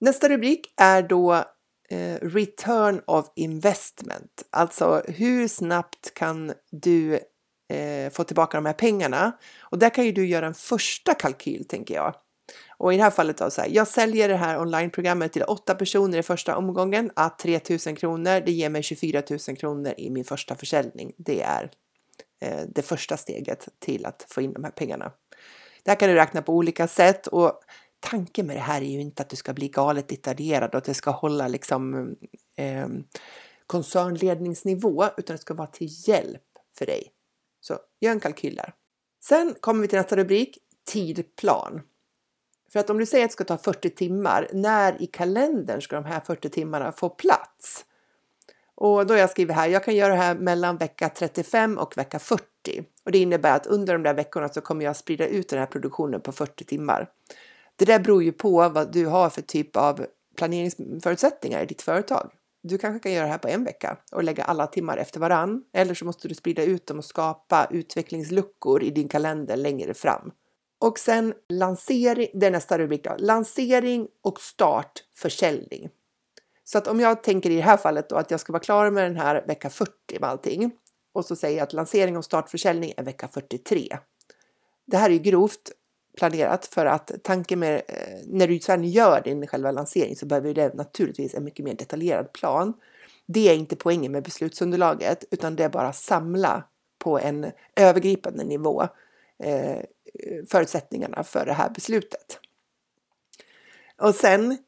Nästa 0.00 0.28
rubrik 0.28 0.74
är 0.76 1.02
då 1.02 1.34
eh, 1.88 2.14
return 2.22 3.00
of 3.06 3.32
investment, 3.36 4.42
alltså 4.50 5.02
hur 5.08 5.48
snabbt 5.48 6.14
kan 6.14 6.52
du 6.70 7.14
eh, 7.68 8.10
få 8.12 8.24
tillbaka 8.24 8.56
de 8.56 8.66
här 8.66 8.72
pengarna? 8.72 9.32
Och 9.60 9.78
där 9.78 9.90
kan 9.90 10.04
ju 10.04 10.12
du 10.12 10.26
göra 10.26 10.46
en 10.46 10.54
första 10.54 11.14
kalkyl 11.14 11.64
tänker 11.68 11.94
jag. 11.94 12.14
Och 12.78 12.94
i 12.94 12.96
det 12.96 13.02
här 13.02 13.10
fallet 13.10 13.38
då 13.38 13.50
så 13.50 13.60
här, 13.60 13.68
jag 13.68 13.88
säljer 13.88 14.28
det 14.28 14.36
här 14.36 14.60
onlineprogrammet 14.60 15.32
till 15.32 15.42
åtta 15.42 15.74
personer 15.74 16.18
i 16.18 16.22
första 16.22 16.56
omgången 16.56 17.10
ah, 17.16 17.24
att 17.24 17.38
3000 17.38 17.96
kronor. 17.96 18.40
Det 18.40 18.52
ger 18.52 18.70
mig 18.70 18.82
24 18.82 19.22
000 19.48 19.56
kronor 19.56 19.94
i 19.96 20.10
min 20.10 20.24
första 20.24 20.54
försäljning. 20.56 21.12
Det 21.16 21.42
är 21.42 21.70
eh, 22.40 22.60
det 22.68 22.82
första 22.82 23.16
steget 23.16 23.68
till 23.78 24.06
att 24.06 24.26
få 24.28 24.40
in 24.40 24.52
de 24.52 24.64
här 24.64 24.70
pengarna. 24.70 25.12
Det 25.82 25.90
här 25.90 25.98
kan 25.98 26.08
du 26.08 26.14
räkna 26.14 26.42
på 26.42 26.52
olika 26.52 26.88
sätt 26.88 27.26
och 27.26 27.60
tanken 28.00 28.46
med 28.46 28.56
det 28.56 28.60
här 28.60 28.82
är 28.82 28.86
ju 28.86 29.00
inte 29.00 29.22
att 29.22 29.28
du 29.28 29.36
ska 29.36 29.52
bli 29.52 29.68
galet 29.68 30.08
detaljerad 30.08 30.70
och 30.70 30.78
att 30.78 30.84
det 30.84 30.94
ska 30.94 31.10
hålla 31.10 31.48
liksom 31.48 32.16
eh, 32.56 32.88
koncernledningsnivå 33.66 35.04
utan 35.16 35.36
det 35.36 35.42
ska 35.42 35.54
vara 35.54 35.66
till 35.66 35.88
hjälp 36.08 36.42
för 36.78 36.86
dig. 36.86 37.12
Så 37.60 37.78
gör 38.00 38.12
en 38.12 38.20
kalkyl 38.20 38.54
där. 38.54 38.72
Sen 39.24 39.54
kommer 39.60 39.82
vi 39.82 39.88
till 39.88 39.98
nästa 39.98 40.16
rubrik, 40.16 40.58
tidplan. 40.84 41.80
För 42.72 42.80
att 42.80 42.90
om 42.90 42.98
du 42.98 43.06
säger 43.06 43.24
att 43.24 43.30
det 43.30 43.32
ska 43.32 43.44
ta 43.44 43.58
40 43.58 43.90
timmar, 43.90 44.48
när 44.52 45.02
i 45.02 45.06
kalendern 45.06 45.82
ska 45.82 45.96
de 45.96 46.04
här 46.04 46.20
40 46.20 46.48
timmarna 46.48 46.92
få 46.92 47.08
plats? 47.08 47.84
Och 48.74 49.06
då 49.06 49.14
har 49.14 49.18
jag 49.18 49.30
skrivit 49.30 49.56
här, 49.56 49.68
jag 49.68 49.84
kan 49.84 49.96
göra 49.96 50.12
det 50.12 50.20
här 50.20 50.34
mellan 50.34 50.76
vecka 50.76 51.08
35 51.08 51.78
och 51.78 51.98
vecka 51.98 52.18
40. 52.18 52.42
Och 53.04 53.12
det 53.12 53.18
innebär 53.18 53.56
att 53.56 53.66
under 53.66 53.92
de 53.92 54.02
där 54.02 54.14
veckorna 54.14 54.48
så 54.48 54.60
kommer 54.60 54.84
jag 54.84 54.96
sprida 54.96 55.26
ut 55.26 55.48
den 55.48 55.58
här 55.58 55.66
produktionen 55.66 56.20
på 56.20 56.32
40 56.32 56.64
timmar. 56.64 57.08
Det 57.76 57.84
där 57.84 57.98
beror 57.98 58.22
ju 58.22 58.32
på 58.32 58.68
vad 58.68 58.92
du 58.92 59.06
har 59.06 59.30
för 59.30 59.42
typ 59.42 59.76
av 59.76 60.06
planeringsförutsättningar 60.36 61.62
i 61.62 61.66
ditt 61.66 61.82
företag. 61.82 62.30
Du 62.62 62.78
kanske 62.78 62.98
kan 62.98 63.12
göra 63.12 63.24
det 63.24 63.30
här 63.30 63.38
på 63.38 63.48
en 63.48 63.64
vecka 63.64 63.96
och 64.12 64.22
lägga 64.22 64.44
alla 64.44 64.66
timmar 64.66 64.96
efter 64.96 65.20
varann. 65.20 65.64
Eller 65.72 65.94
så 65.94 66.04
måste 66.04 66.28
du 66.28 66.34
sprida 66.34 66.62
ut 66.62 66.86
dem 66.86 66.98
och 66.98 67.04
skapa 67.04 67.66
utvecklingsluckor 67.70 68.82
i 68.82 68.90
din 68.90 69.08
kalender 69.08 69.56
längre 69.56 69.94
fram. 69.94 70.32
Och 70.82 70.98
sen 70.98 71.34
lansering, 71.48 72.28
det 72.34 72.46
är 72.46 72.50
nästa 72.50 72.78
rubrik 72.78 73.04
då, 73.04 73.14
lansering 73.18 74.08
och 74.22 74.40
start 74.40 75.04
försäljning. 75.14 75.90
Så 76.64 76.78
att 76.78 76.88
om 76.88 77.00
jag 77.00 77.22
tänker 77.22 77.50
i 77.50 77.56
det 77.56 77.62
här 77.62 77.76
fallet 77.76 78.08
då 78.08 78.16
att 78.16 78.30
jag 78.30 78.40
ska 78.40 78.52
vara 78.52 78.62
klar 78.62 78.90
med 78.90 79.04
den 79.04 79.16
här 79.16 79.44
vecka 79.46 79.70
40 79.70 79.92
med 80.20 80.30
allting, 80.30 80.70
och 81.12 81.24
så 81.24 81.36
säger 81.36 81.56
jag 81.56 81.64
att 81.64 81.72
lansering 81.72 82.16
och 82.16 82.24
startförsäljning 82.24 82.92
är 82.96 83.02
vecka 83.02 83.28
43. 83.28 83.98
Det 84.86 84.96
här 84.96 85.10
är 85.10 85.14
ju 85.14 85.18
grovt 85.18 85.72
planerat 86.18 86.66
för 86.66 86.86
att 86.86 87.10
tanken 87.22 87.58
med 87.58 87.82
eh, 87.88 88.18
när 88.26 88.48
du 88.48 88.58
sen 88.58 88.84
gör 88.84 89.20
din 89.20 89.46
själva 89.46 89.70
lansering 89.70 90.16
så 90.16 90.26
behöver 90.26 90.54
det 90.54 90.74
naturligtvis 90.74 91.34
en 91.34 91.44
mycket 91.44 91.64
mer 91.64 91.74
detaljerad 91.74 92.32
plan. 92.32 92.72
Det 93.26 93.48
är 93.48 93.54
inte 93.54 93.76
poängen 93.76 94.12
med 94.12 94.22
beslutsunderlaget 94.22 95.24
utan 95.30 95.56
det 95.56 95.64
är 95.64 95.68
bara 95.68 95.92
samla 95.92 96.64
på 96.98 97.18
en 97.18 97.46
övergripande 97.76 98.44
nivå 98.44 98.88
eh, 99.38 99.82
Eh, 100.18 100.46
förutsättningarna 100.50 101.24
för 101.24 101.46
det 101.46 101.52
här 101.52 101.70
beslutet. 101.70 102.38
Och 103.98 104.14
sen 104.14 104.58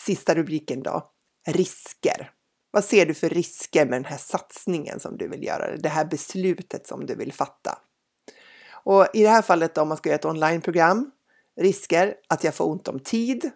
sista 0.00 0.34
rubriken 0.34 0.82
då, 0.82 1.10
risker. 1.46 2.30
Vad 2.70 2.84
ser 2.84 3.06
du 3.06 3.14
för 3.14 3.28
risker 3.28 3.86
med 3.86 3.94
den 3.94 4.04
här 4.04 4.16
satsningen 4.16 5.00
som 5.00 5.16
du 5.16 5.28
vill 5.28 5.44
göra, 5.44 5.76
det 5.76 5.88
här 5.88 6.04
beslutet 6.04 6.86
som 6.86 7.06
du 7.06 7.14
vill 7.14 7.32
fatta? 7.32 7.78
Och 8.84 9.06
i 9.14 9.22
det 9.22 9.28
här 9.28 9.42
fallet 9.42 9.78
om 9.78 9.88
man 9.88 9.96
ska 9.96 10.08
göra 10.08 10.18
ett 10.18 10.24
onlineprogram, 10.24 11.10
risker 11.56 12.14
att 12.28 12.44
jag 12.44 12.54
får 12.54 12.64
ont 12.64 12.88
om 12.88 13.00
tid, 13.00 13.50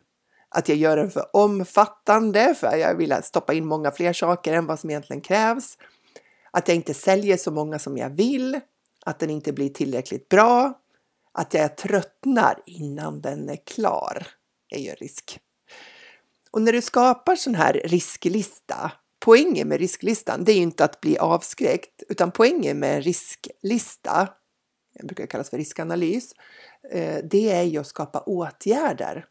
att 0.49 0.69
jag 0.69 0.79
gör 0.79 0.97
den 0.97 1.11
för 1.11 1.37
omfattande 1.37 2.55
för 2.55 2.77
jag 2.77 2.95
vill 2.95 3.15
stoppa 3.23 3.55
in 3.55 3.67
många 3.67 3.91
fler 3.91 4.13
saker 4.13 4.55
än 4.55 4.67
vad 4.67 4.81
som 4.81 4.91
egentligen 4.91 5.21
krävs, 5.21 5.79
att 6.51 6.69
jag 6.69 6.75
inte 6.75 6.95
säljer 6.95 7.37
så 7.37 7.51
många 7.51 7.79
som 7.79 7.97
jag 7.97 8.11
vill, 8.11 8.61
att 9.07 9.19
den 9.19 9.31
inte 9.31 9.53
blir 9.53 9.69
tillräckligt 9.69 10.29
bra, 10.29 10.81
att 11.33 11.55
jag 11.55 11.77
tröttnar 11.77 12.63
innan 12.67 13.21
den 13.21 13.49
är 13.49 13.67
klar 13.67 14.27
är 14.69 14.79
ju 14.79 14.89
en 14.89 14.97
risk. 14.97 15.41
Och 16.51 16.63
när 16.63 16.73
du 16.73 16.83
skapar 16.83 17.37
sån 17.37 17.55
här 17.55 17.73
risklista, 17.85 18.93
poängen 19.25 19.69
med 19.69 19.81
risklistan, 19.81 20.45
det 20.45 20.53
är 20.53 20.57
ju 20.57 20.63
inte 20.63 20.85
att 20.85 21.01
bli 21.01 21.19
avskräckt, 21.19 22.03
utan 22.09 22.31
poängen 22.31 22.79
med 22.79 22.97
en 22.97 23.03
risklista, 23.03 24.29
det 24.95 25.07
brukar 25.07 25.27
kallas 25.27 25.51
för 25.51 25.57
riskanalys, 25.57 26.35
eh, 26.91 27.19
det 27.31 27.51
är 27.51 27.63
ju 27.63 27.79
att 27.79 27.87
skapa 27.87 28.21
åtgärder. 28.21 29.27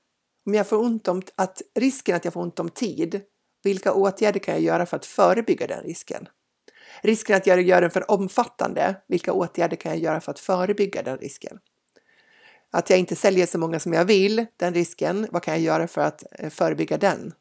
Om 0.46 0.54
jag 0.54 0.68
får 0.68 0.78
ont 0.78 1.08
om 1.08 1.22
att 1.36 1.62
risken 1.76 2.16
att 2.16 2.26
jag 2.26 2.34
får 2.34 2.42
ont 2.42 2.60
om 2.60 2.70
tid, 2.70 3.22
vilka 3.64 3.94
åtgärder 3.94 4.40
kan 4.40 4.54
jag 4.54 4.64
göra 4.64 4.86
för 4.86 4.98
att 4.98 5.06
förebygga 5.06 5.68
den 5.68 5.84
risken? 5.84 6.28
Risken 7.02 7.36
att 7.36 7.48
jag 7.48 7.62
gör 7.62 7.82
den 7.82 7.92
för 7.92 8.12
omfattande, 8.12 8.96
vilka 9.08 9.34
åtgärder 9.34 9.78
kan 9.78 9.92
jag 9.92 10.02
göra 10.02 10.22
för 10.22 10.32
att 10.32 10.40
förebygga 10.40 11.04
den 11.04 11.18
risken? 11.18 11.60
Att 12.72 12.90
jag 12.90 13.00
inte 13.00 13.16
säljer 13.16 13.46
så 13.46 13.58
många 13.58 13.80
som 13.80 13.94
jag 13.94 14.06
vill, 14.06 14.46
den 14.58 14.74
risken, 14.74 15.28
vad 15.32 15.44
kan 15.44 15.54
jag 15.54 15.64
göra 15.64 15.88
för 15.88 16.02
att 16.02 16.24
eh, 16.32 16.50
förebygga 16.50 16.98
den? 16.98 17.34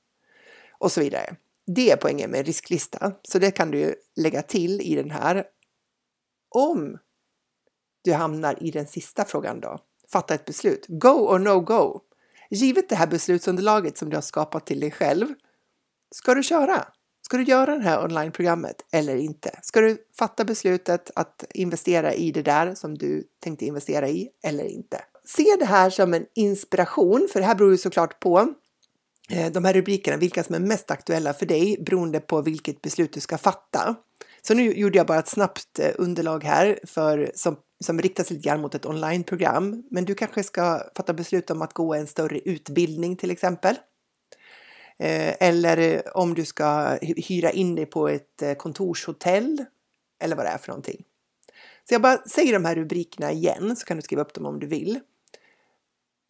Och 0.78 0.92
så 0.92 1.00
vidare. 1.00 1.37
Det 1.66 1.90
är 1.90 1.96
poängen 1.96 2.30
med 2.30 2.46
risklista, 2.46 3.12
så 3.23 3.38
det 3.38 3.50
kan 3.50 3.70
du 3.70 3.94
lägga 4.16 4.42
till 4.42 4.80
i 4.80 4.94
den 4.94 5.11
här. 5.11 5.44
Om 6.49 6.99
du 8.04 8.12
hamnar 8.12 8.62
i 8.62 8.70
den 8.70 8.87
sista 8.87 9.25
frågan 9.25 9.61
då, 9.61 9.78
fatta 10.12 10.34
ett 10.34 10.44
beslut, 10.44 10.87
go 10.88 11.08
or 11.08 11.38
no 11.38 11.61
go. 11.61 12.00
Givet 12.50 12.88
det 12.88 12.96
här 12.96 13.06
beslutsunderlaget 13.06 13.99
som 13.99 14.11
du 14.11 14.16
har 14.16 14.23
skapat 14.23 14.66
till 14.66 14.80
dig 14.80 14.90
själv, 14.90 15.26
ska 16.11 16.34
du 16.34 16.42
köra? 16.42 16.87
Ska 17.26 17.36
du 17.36 17.42
göra 17.42 17.76
det 17.76 17.82
här 17.82 18.04
onlineprogrammet 18.04 18.76
eller 18.92 19.16
inte? 19.16 19.58
Ska 19.62 19.80
du 19.80 19.98
fatta 20.18 20.44
beslutet 20.44 21.10
att 21.14 21.44
investera 21.54 22.14
i 22.14 22.30
det 22.30 22.42
där 22.42 22.74
som 22.74 22.98
du 22.98 23.24
tänkte 23.40 23.64
investera 23.64 24.08
i 24.08 24.28
eller 24.42 24.64
inte? 24.64 25.00
Se 25.24 25.56
det 25.58 25.64
här 25.64 25.90
som 25.90 26.14
en 26.14 26.26
inspiration, 26.34 27.28
för 27.32 27.40
det 27.40 27.46
här 27.46 27.54
beror 27.54 27.70
ju 27.70 27.78
såklart 27.78 28.20
på 28.20 28.54
eh, 29.30 29.52
de 29.52 29.64
här 29.64 29.72
rubrikerna, 29.72 30.16
vilka 30.16 30.44
som 30.44 30.54
är 30.54 30.60
mest 30.60 30.90
aktuella 30.90 31.32
för 31.32 31.46
dig 31.46 31.76
beroende 31.86 32.20
på 32.20 32.42
vilket 32.42 32.82
beslut 32.82 33.12
du 33.12 33.20
ska 33.20 33.38
fatta. 33.38 33.94
Så 34.42 34.54
nu 34.54 34.72
gjorde 34.72 34.98
jag 34.98 35.06
bara 35.06 35.18
ett 35.18 35.28
snabbt 35.28 35.78
eh, 35.78 35.90
underlag 35.98 36.44
här 36.44 36.78
för, 36.86 37.32
som, 37.34 37.56
som 37.84 38.00
riktar 38.00 38.24
sig 38.24 38.36
lite 38.36 38.48
grann 38.48 38.60
mot 38.60 38.74
ett 38.74 38.86
onlineprogram. 38.86 39.82
Men 39.90 40.04
du 40.04 40.14
kanske 40.14 40.42
ska 40.42 40.82
fatta 40.96 41.12
beslut 41.12 41.50
om 41.50 41.62
att 41.62 41.72
gå 41.72 41.94
en 41.94 42.06
större 42.06 42.38
utbildning 42.38 43.16
till 43.16 43.30
exempel. 43.30 43.74
Eh, 44.98 45.34
eller 45.40 45.78
eh, 45.78 46.00
om 46.14 46.34
du 46.34 46.44
ska 46.44 46.98
hyra 47.00 47.50
in 47.50 47.74
dig 47.74 47.86
på 47.86 48.08
ett 48.08 48.42
eh, 48.42 48.54
kontorshotell 48.54 49.64
eller 50.20 50.36
vad 50.36 50.46
det 50.46 50.50
är 50.50 50.58
för 50.58 50.68
någonting. 50.68 51.04
Så 51.88 51.94
jag 51.94 52.02
bara 52.02 52.18
säger 52.18 52.52
de 52.52 52.64
här 52.64 52.74
rubrikerna 52.74 53.32
igen 53.32 53.76
så 53.76 53.86
kan 53.86 53.96
du 53.96 54.02
skriva 54.02 54.22
upp 54.22 54.34
dem 54.34 54.46
om 54.46 54.60
du 54.60 54.66
vill. 54.66 55.00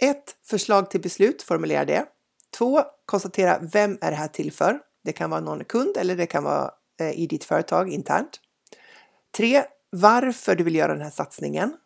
1. 0.03 0.37
Förslag 0.43 0.91
till 0.91 1.01
beslut, 1.01 1.43
formulera 1.43 1.85
det. 1.85 2.07
2. 2.59 2.83
Konstatera 3.07 3.59
vem 3.73 3.99
är 4.01 4.11
det 4.11 4.17
här 4.17 4.29
till 4.29 4.53
för? 4.53 4.81
Det 5.05 5.13
kan 5.13 5.31
vara 5.31 5.41
någon 5.41 5.65
kund 5.65 5.97
eller 5.97 6.17
det 6.17 6.27
kan 6.27 6.45
vara 6.45 6.71
i 7.15 7.27
ditt 7.27 7.45
företag 7.45 7.93
internt. 7.93 8.41
3. 9.37 9.65
Varför 9.91 10.55
du 10.55 10.65
vill 10.65 10.75
göra 10.75 10.93
den 10.93 11.03
här 11.03 11.11
satsningen. 11.11 11.77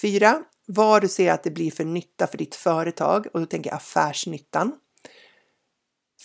4. 0.00 0.44
Vad 0.66 1.02
du 1.02 1.08
ser 1.08 1.32
att 1.32 1.42
det 1.42 1.50
blir 1.50 1.70
för 1.70 1.84
nytta 1.84 2.26
för 2.26 2.38
ditt 2.38 2.54
företag 2.54 3.26
och 3.32 3.40
då 3.40 3.46
tänker 3.46 3.70
jag 3.70 3.76
affärsnyttan. 3.76 4.72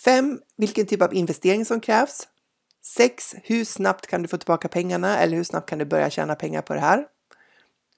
5. 0.04 0.40
Vilken 0.56 0.86
typ 0.86 1.02
av 1.02 1.14
investering 1.14 1.64
som 1.64 1.80
krävs. 1.80 2.28
6. 2.82 3.34
Hur 3.42 3.64
snabbt 3.64 4.06
kan 4.06 4.22
du 4.22 4.28
få 4.28 4.38
tillbaka 4.38 4.68
pengarna 4.68 5.18
eller 5.18 5.36
hur 5.36 5.44
snabbt 5.44 5.68
kan 5.68 5.78
du 5.78 5.84
börja 5.84 6.10
tjäna 6.10 6.34
pengar 6.34 6.62
på 6.62 6.74
det 6.74 6.80
här? 6.80 7.06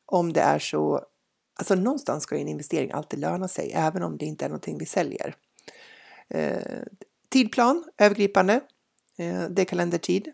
Om 0.06 0.32
det 0.32 0.40
är 0.40 0.58
så, 0.58 1.00
alltså 1.54 1.74
någonstans 1.74 2.22
ska 2.22 2.36
en 2.36 2.48
investering 2.48 2.92
alltid 2.92 3.18
löna 3.18 3.48
sig, 3.48 3.72
även 3.74 4.02
om 4.02 4.16
det 4.16 4.24
inte 4.24 4.44
är 4.44 4.48
någonting 4.48 4.78
vi 4.78 4.86
säljer. 4.86 5.34
Eh, 6.28 6.82
tidplan, 7.28 7.84
övergripande, 7.98 8.60
eh, 9.16 9.42
det 9.50 9.62
är 9.62 9.64
kalendertid. 9.64 10.32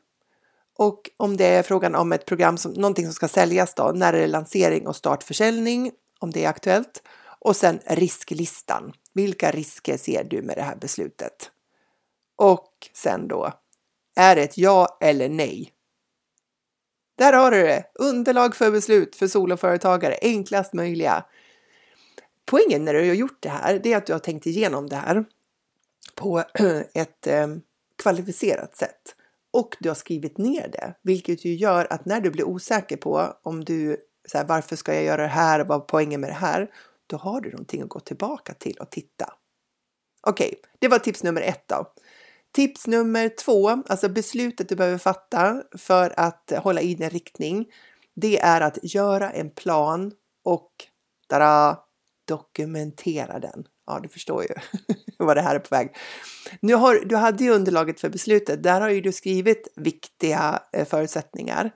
Och 0.76 1.11
om 1.16 1.37
det 1.37 1.47
är 1.47 1.62
frågan 1.62 1.95
om 1.95 2.12
ett 2.12 2.26
program, 2.26 2.59
som, 2.59 2.73
någonting 2.73 3.04
som 3.04 3.14
ska 3.14 3.28
säljas 3.28 3.75
då, 3.75 3.92
när 3.95 4.12
är 4.12 4.21
det 4.21 4.26
lansering 4.26 4.87
och 4.87 4.97
startförsäljning, 4.97 5.92
om 6.19 6.31
det 6.31 6.45
är 6.45 6.49
aktuellt. 6.49 7.02
Och 7.38 7.57
sen 7.57 7.81
risklistan. 7.87 8.92
Vilka 9.14 9.50
risker 9.50 9.97
ser 9.97 10.25
du 10.25 10.42
med 10.42 10.57
det 10.57 10.62
här 10.62 10.76
beslutet? 10.76 11.50
Och 12.37 12.90
sen 12.92 13.28
då, 13.28 13.52
är 14.16 14.37
det 14.37 14.42
ett 14.42 14.59
ja 14.59 14.99
eller 15.00 15.28
nej? 15.28 15.73
Där 17.19 17.33
har 17.33 17.50
du 17.50 17.62
det! 17.62 17.85
Underlag 17.95 18.57
för 18.57 18.71
beslut 18.71 19.16
för 19.16 19.26
soloföretagare, 19.26 20.19
enklast 20.23 20.73
möjliga. 20.73 21.25
Poängen 22.45 22.85
när 22.85 22.95
du 22.95 23.09
har 23.09 23.14
gjort 23.14 23.42
det 23.42 23.49
här, 23.49 23.81
det 23.83 23.92
är 23.92 23.97
att 23.97 24.07
du 24.07 24.12
har 24.12 24.21
tänkt 24.21 24.47
igenom 24.47 24.88
det 24.88 24.97
här 24.97 25.25
på 26.14 26.45
ett 26.95 27.26
eh, 27.26 27.47
kvalificerat 28.02 28.76
sätt 28.76 29.16
och 29.52 29.76
du 29.81 29.88
har 29.88 29.95
skrivit 29.95 30.38
ner 30.38 30.69
det, 30.69 30.95
vilket 31.02 31.45
ju 31.45 31.54
gör 31.54 31.92
att 31.92 32.04
när 32.04 32.21
du 32.21 32.31
blir 32.31 32.45
osäker 32.45 32.97
på 32.97 33.37
om 33.42 33.64
du 33.64 33.97
så 34.28 34.38
här, 34.38 34.45
varför 34.45 34.76
ska 34.76 34.95
jag 34.95 35.04
göra 35.04 35.23
det 35.23 35.28
här? 35.28 35.64
Vad 35.64 35.81
är 35.81 35.85
poängen 35.85 36.21
med 36.21 36.31
det 36.31 36.35
här? 36.35 36.71
Då 37.12 37.19
har 37.19 37.40
du 37.40 37.50
någonting 37.50 37.83
att 37.83 37.88
gå 37.88 38.00
tillbaka 38.00 38.54
till 38.54 38.76
och 38.76 38.90
titta. 38.90 39.33
Okej, 40.21 40.47
okay, 40.47 40.59
det 40.78 40.88
var 40.88 40.99
tips 40.99 41.23
nummer 41.23 41.40
ett 41.40 41.69
då. 41.69 41.92
Tips 42.52 42.87
nummer 42.87 43.28
två, 43.28 43.69
alltså 43.69 44.09
beslutet 44.09 44.69
du 44.69 44.76
behöver 44.76 44.99
fatta 44.99 45.62
för 45.78 46.14
att 46.16 46.52
hålla 46.57 46.81
i 46.81 46.95
din 46.95 47.11
riktning, 47.11 47.66
det 48.14 48.38
är 48.38 48.61
att 48.61 48.78
göra 48.83 49.31
en 49.31 49.50
plan 49.50 50.12
och 50.45 50.71
tada, 51.28 51.81
dokumentera 52.28 53.38
den. 53.38 53.64
Ja, 53.87 54.00
du 54.02 54.09
förstår 54.09 54.42
ju 54.42 54.54
vad 55.19 55.37
det 55.37 55.42
här 55.42 55.54
är 55.54 55.59
på 55.59 55.75
väg. 55.75 55.97
Nu 56.61 56.75
har, 56.75 56.95
du 56.95 57.16
hade 57.16 57.45
ju 57.45 57.50
underlaget 57.50 58.00
för 58.00 58.09
beslutet. 58.09 58.62
Där 58.62 58.81
har 58.81 58.88
ju 58.88 59.00
du 59.00 59.12
skrivit 59.12 59.69
viktiga 59.76 60.62
eh, 60.73 60.87
förutsättningar. 60.87 61.71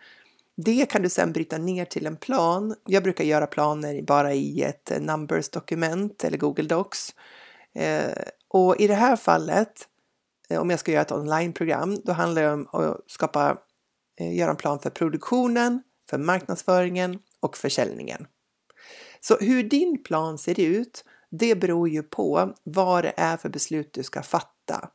Det 0.57 0.87
kan 0.87 1.03
du 1.03 1.09
sedan 1.09 1.33
bryta 1.33 1.59
ner 1.59 1.85
till 1.85 2.07
en 2.07 2.17
plan. 2.17 2.75
Jag 2.85 3.03
brukar 3.03 3.25
göra 3.25 3.47
planer 3.47 4.03
bara 4.03 4.35
i 4.35 4.63
ett 4.63 4.91
eh, 4.91 5.01
numbers-dokument 5.01 6.25
eller 6.25 6.39
Google 6.39 6.69
Docs. 6.69 7.15
Eh, 7.75 8.13
och 8.49 8.81
i 8.81 8.87
det 8.87 8.95
här 8.95 9.17
fallet, 9.17 9.89
eh, 10.49 10.61
om 10.61 10.71
jag 10.71 10.81
ska 10.81 10.93
göra 10.93 11.03
ett 11.03 11.13
onlineprogram, 11.13 12.01
då 12.05 12.13
handlar 12.13 12.43
det 12.43 12.53
om 12.53 12.69
att 12.73 13.01
skapa, 13.07 13.59
göra 14.19 14.51
en 14.51 14.57
plan 14.57 14.79
för 14.79 14.91
produktionen, 14.91 15.83
för 16.11 16.19
marknadsföringen 16.19 17.19
och 17.41 17.57
försäljningen. 17.57 18.27
Så 19.21 19.37
hur 19.37 19.63
din 19.63 20.03
plan 20.03 20.39
ser 20.39 20.61
ut, 20.61 21.05
det 21.31 21.55
beror 21.55 21.89
ju 21.89 22.03
på 22.03 22.55
vad 22.65 23.05
det 23.05 23.13
är 23.17 23.37
för 23.37 23.49
beslut 23.49 23.93
du 23.93 24.03
ska 24.03 24.23
fatta. 24.23 24.91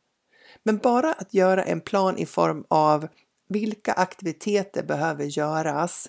Men 0.62 0.78
bara 0.78 1.12
att 1.12 1.34
göra 1.34 1.64
en 1.64 1.80
plan 1.80 2.18
i 2.18 2.26
form 2.26 2.64
av 2.68 3.08
vilka 3.52 3.92
aktiviteter 3.92 4.82
behöver 4.82 5.24
göras 5.24 6.08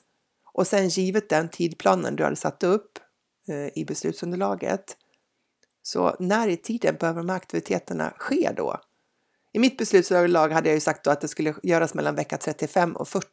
och 0.53 0.67
sen 0.67 0.89
givet 0.89 1.29
den 1.29 1.49
tidplanen 1.49 2.15
du 2.15 2.23
hade 2.23 2.35
satt 2.35 2.63
upp 2.63 2.99
eh, 3.47 3.77
i 3.77 3.85
beslutsunderlaget. 3.85 4.97
Så 5.83 6.15
när 6.19 6.47
i 6.47 6.57
tiden 6.57 6.95
behöver 6.99 7.19
de 7.19 7.29
här 7.29 7.35
aktiviteterna 7.35 8.13
ske 8.17 8.51
då? 8.57 8.79
I 9.51 9.59
mitt 9.59 9.77
beslutsunderlag 9.77 10.49
hade 10.49 10.69
jag 10.69 10.75
ju 10.75 10.81
sagt 10.81 11.07
att 11.07 11.21
det 11.21 11.27
skulle 11.27 11.55
göras 11.63 11.93
mellan 11.93 12.15
vecka 12.15 12.37
35 12.37 12.95
och 12.95 13.07
40. 13.07 13.27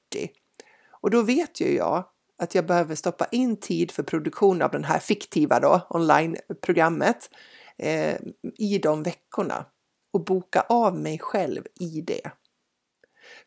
Och 0.91 1.11
då 1.11 1.23
vet 1.23 1.61
ju 1.61 1.75
jag 1.75 2.05
att 2.39 2.55
jag 2.55 2.67
behöver 2.67 2.95
stoppa 2.95 3.27
in 3.27 3.57
tid 3.57 3.91
för 3.91 4.03
produktion 4.03 4.63
av 4.63 4.71
den 4.71 4.85
här 4.85 4.99
fiktiva 4.99 5.61
då, 5.61 5.87
online-programmet 5.91 7.31
eh, 7.79 8.17
i 8.59 8.79
de 8.79 9.03
veckorna 9.03 9.65
och 10.11 10.25
boka 10.25 10.61
av 10.61 10.97
mig 10.99 11.19
själv 11.19 11.67
i 11.81 12.01
det. 12.01 12.31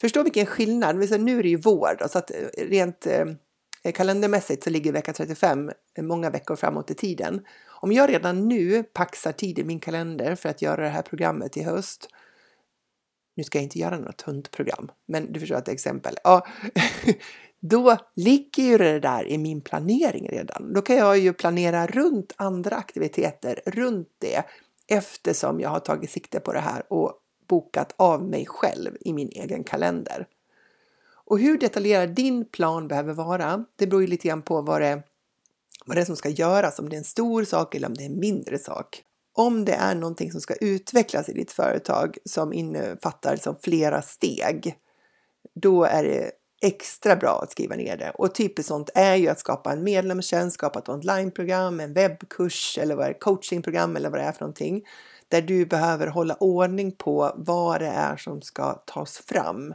Förstå 0.03 0.23
vilken 0.23 0.45
skillnad. 0.45 0.95
Nu 0.95 1.39
är 1.39 1.43
det 1.43 1.49
ju 1.49 1.57
vår 1.57 1.97
då, 1.99 2.07
så 2.07 2.17
att 2.17 2.31
eh, 2.31 2.67
rent 2.69 3.07
eh, 3.07 3.91
kalendermässigt 3.93 4.63
så 4.63 4.69
ligger 4.69 4.91
vecka 4.91 5.13
35 5.13 5.71
eh, 5.97 6.03
många 6.03 6.29
veckor 6.29 6.55
framåt 6.55 6.91
i 6.91 6.93
tiden. 6.93 7.45
Om 7.81 7.91
jag 7.91 8.09
redan 8.09 8.47
nu 8.47 8.83
paxar 8.83 9.31
tid 9.31 9.59
i 9.59 9.63
min 9.63 9.79
kalender 9.79 10.35
för 10.35 10.49
att 10.49 10.61
göra 10.61 10.81
det 10.83 10.89
här 10.89 11.01
programmet 11.01 11.57
i 11.57 11.63
höst 11.63 12.09
nu 13.35 13.43
ska 13.43 13.57
jag 13.57 13.63
inte 13.63 13.79
göra 13.79 13.97
något 13.97 14.21
hundprogram, 14.21 14.91
men 15.07 15.33
du 15.33 15.39
förstår 15.39 15.57
ett 15.57 15.67
exempel. 15.67 16.15
Ja, 16.23 16.47
då 17.61 17.97
ligger 18.15 18.63
ju 18.63 18.77
det 18.77 18.99
där 18.99 19.27
i 19.27 19.37
min 19.37 19.61
planering 19.61 20.29
redan. 20.29 20.73
Då 20.73 20.81
kan 20.81 20.95
jag 20.95 21.17
ju 21.17 21.33
planera 21.33 21.87
runt 21.87 22.33
andra 22.37 22.75
aktiviteter 22.75 23.59
runt 23.65 24.09
det 24.17 24.43
eftersom 24.87 25.59
jag 25.59 25.69
har 25.69 25.79
tagit 25.79 26.11
sikte 26.11 26.39
på 26.39 26.53
det 26.53 26.59
här 26.59 26.93
och 26.93 27.19
bokat 27.47 27.93
av 27.97 28.23
mig 28.23 28.45
själv 28.45 28.97
i 28.99 29.13
min 29.13 29.29
egen 29.29 29.63
kalender. 29.63 30.27
Och 31.25 31.39
hur 31.39 31.57
detaljerad 31.57 32.09
din 32.09 32.45
plan 32.45 32.87
behöver 32.87 33.13
vara, 33.13 33.65
det 33.75 33.87
beror 33.87 34.01
ju 34.01 34.07
lite 34.07 34.27
grann 34.27 34.41
på 34.41 34.61
vad 34.61 34.81
det, 34.81 35.03
vad 35.85 35.97
det 35.97 36.01
är 36.01 36.05
som 36.05 36.15
ska 36.15 36.29
göras, 36.29 36.79
om 36.79 36.89
det 36.89 36.95
är 36.95 36.97
en 36.97 37.03
stor 37.03 37.43
sak 37.43 37.75
eller 37.75 37.87
om 37.87 37.93
det 37.93 38.03
är 38.03 38.09
en 38.09 38.19
mindre 38.19 38.57
sak. 38.57 39.03
Om 39.33 39.65
det 39.65 39.73
är 39.73 39.95
någonting 39.95 40.31
som 40.31 40.41
ska 40.41 40.53
utvecklas 40.53 41.29
i 41.29 41.33
ditt 41.33 41.51
företag 41.51 42.17
som 42.25 42.53
innefattar 42.53 43.31
liksom 43.31 43.55
flera 43.61 44.01
steg, 44.01 44.75
då 45.55 45.83
är 45.83 46.03
det 46.03 46.31
extra 46.61 47.15
bra 47.15 47.39
att 47.43 47.51
skriva 47.51 47.75
ner 47.75 47.97
det. 47.97 48.11
Och 48.11 48.35
typiskt 48.35 48.67
sånt 48.67 48.89
är 48.95 49.15
ju 49.15 49.27
att 49.27 49.39
skapa 49.39 49.71
en 49.71 49.83
medlemstjänst, 49.83 50.53
skapa 50.53 50.79
ett 50.79 50.89
onlineprogram, 50.89 51.79
en 51.79 51.93
webbkurs 51.93 52.77
eller 52.81 52.95
vad 52.95 53.07
är 53.07 53.19
coachingprogram 53.19 53.95
eller 53.95 54.09
vad 54.09 54.19
det 54.19 54.23
är 54.23 54.31
för 54.31 54.41
någonting. 54.41 54.83
Där 55.27 55.41
du 55.41 55.65
behöver 55.65 56.07
hålla 56.07 56.35
ordning 56.35 56.91
på 56.91 57.33
vad 57.35 57.81
det 57.81 57.87
är 57.87 58.17
som 58.17 58.41
ska 58.41 58.73
tas 58.73 59.17
fram. 59.17 59.73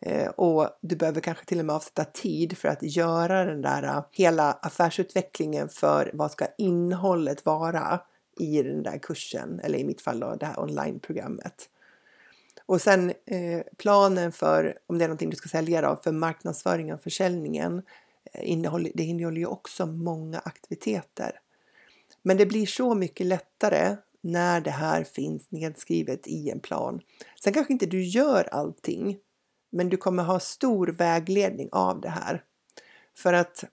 Eh, 0.00 0.28
och 0.28 0.68
du 0.80 0.96
behöver 0.96 1.20
kanske 1.20 1.44
till 1.44 1.58
och 1.58 1.64
med 1.64 1.76
avsätta 1.76 2.04
tid 2.04 2.58
för 2.58 2.68
att 2.68 2.82
göra 2.82 3.44
den 3.44 3.62
där 3.62 3.82
eh, 3.82 4.04
hela 4.12 4.52
affärsutvecklingen 4.52 5.68
för 5.68 6.10
vad 6.14 6.32
ska 6.32 6.46
innehållet 6.58 7.46
vara 7.46 8.00
i 8.38 8.62
den 8.62 8.82
där 8.82 8.98
kursen 8.98 9.60
eller 9.64 9.78
i 9.78 9.84
mitt 9.84 10.00
fall 10.00 10.20
då 10.20 10.34
det 10.34 10.46
här 10.46 10.60
onlineprogrammet. 10.60 11.68
Och 12.66 12.80
sen 12.80 13.12
eh, 13.26 13.60
planen 13.76 14.32
för 14.32 14.78
om 14.86 14.98
det 14.98 15.04
är 15.04 15.08
någonting 15.08 15.30
du 15.30 15.36
ska 15.36 15.48
sälja 15.48 15.80
då, 15.80 16.00
för 16.04 16.12
marknadsföringen 16.12 16.94
och 16.94 17.02
försäljningen. 17.02 17.82
Eh, 18.32 18.50
innehåller, 18.50 18.90
det 18.94 19.02
innehåller 19.02 19.38
ju 19.38 19.46
också 19.46 19.86
många 19.86 20.38
aktiviteter. 20.38 21.40
Men 22.22 22.36
det 22.36 22.46
blir 22.46 22.66
så 22.66 22.94
mycket 22.94 23.26
lättare 23.26 23.96
när 24.22 24.60
det 24.60 24.70
här 24.70 25.04
finns 25.04 25.50
nedskrivet 25.50 26.26
i 26.26 26.50
en 26.50 26.60
plan. 26.60 27.00
Sen 27.44 27.52
kanske 27.52 27.72
inte 27.72 27.86
du 27.86 28.02
gör 28.02 28.48
allting, 28.52 29.18
men 29.72 29.88
du 29.88 29.96
kommer 29.96 30.22
ha 30.22 30.40
stor 30.40 30.86
vägledning 30.86 31.68
av 31.72 32.00
det 32.00 32.08
här. 32.08 32.44
För 33.16 33.32
att 33.32 33.64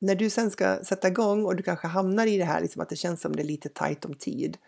när 0.00 0.14
du 0.14 0.30
sen 0.30 0.50
ska 0.50 0.84
sätta 0.84 1.08
igång 1.08 1.44
och 1.44 1.56
du 1.56 1.62
kanske 1.62 1.86
hamnar 1.86 2.26
i 2.26 2.38
det 2.38 2.44
här 2.44 2.60
liksom 2.60 2.82
att 2.82 2.88
det 2.88 2.96
känns 2.96 3.20
som 3.20 3.36
det 3.36 3.42
är 3.42 3.44
lite 3.44 3.68
tajt 3.68 4.04
om 4.04 4.14
tid. 4.14 4.58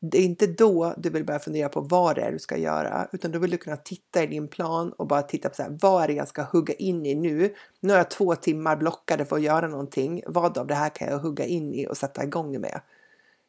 Det 0.00 0.18
är 0.18 0.24
inte 0.24 0.46
då 0.46 0.94
du 0.96 1.10
vill 1.10 1.24
börja 1.24 1.38
fundera 1.38 1.68
på 1.68 1.80
vad 1.80 2.16
det 2.16 2.22
är 2.22 2.32
du 2.32 2.38
ska 2.38 2.56
göra, 2.56 3.08
utan 3.12 3.32
då 3.32 3.38
vill 3.38 3.50
du 3.50 3.56
kunna 3.56 3.76
titta 3.76 4.22
i 4.22 4.26
din 4.26 4.48
plan 4.48 4.92
och 4.92 5.06
bara 5.06 5.22
titta 5.22 5.48
på 5.48 5.54
så 5.54 5.62
här, 5.62 5.78
vad 5.80 6.02
är 6.02 6.08
det 6.08 6.14
jag 6.14 6.28
ska 6.28 6.42
hugga 6.42 6.74
in 6.74 7.06
i 7.06 7.14
nu? 7.14 7.54
Nu 7.80 7.92
har 7.92 7.98
jag 7.98 8.10
två 8.10 8.34
timmar 8.34 8.76
blockade 8.76 9.24
för 9.24 9.36
att 9.36 9.42
göra 9.42 9.68
någonting. 9.68 10.22
Vad 10.26 10.58
av 10.58 10.66
det 10.66 10.74
här 10.74 10.88
kan 10.90 11.08
jag 11.08 11.18
hugga 11.18 11.44
in 11.44 11.74
i 11.74 11.86
och 11.86 11.96
sätta 11.96 12.24
igång 12.24 12.60
med? 12.60 12.80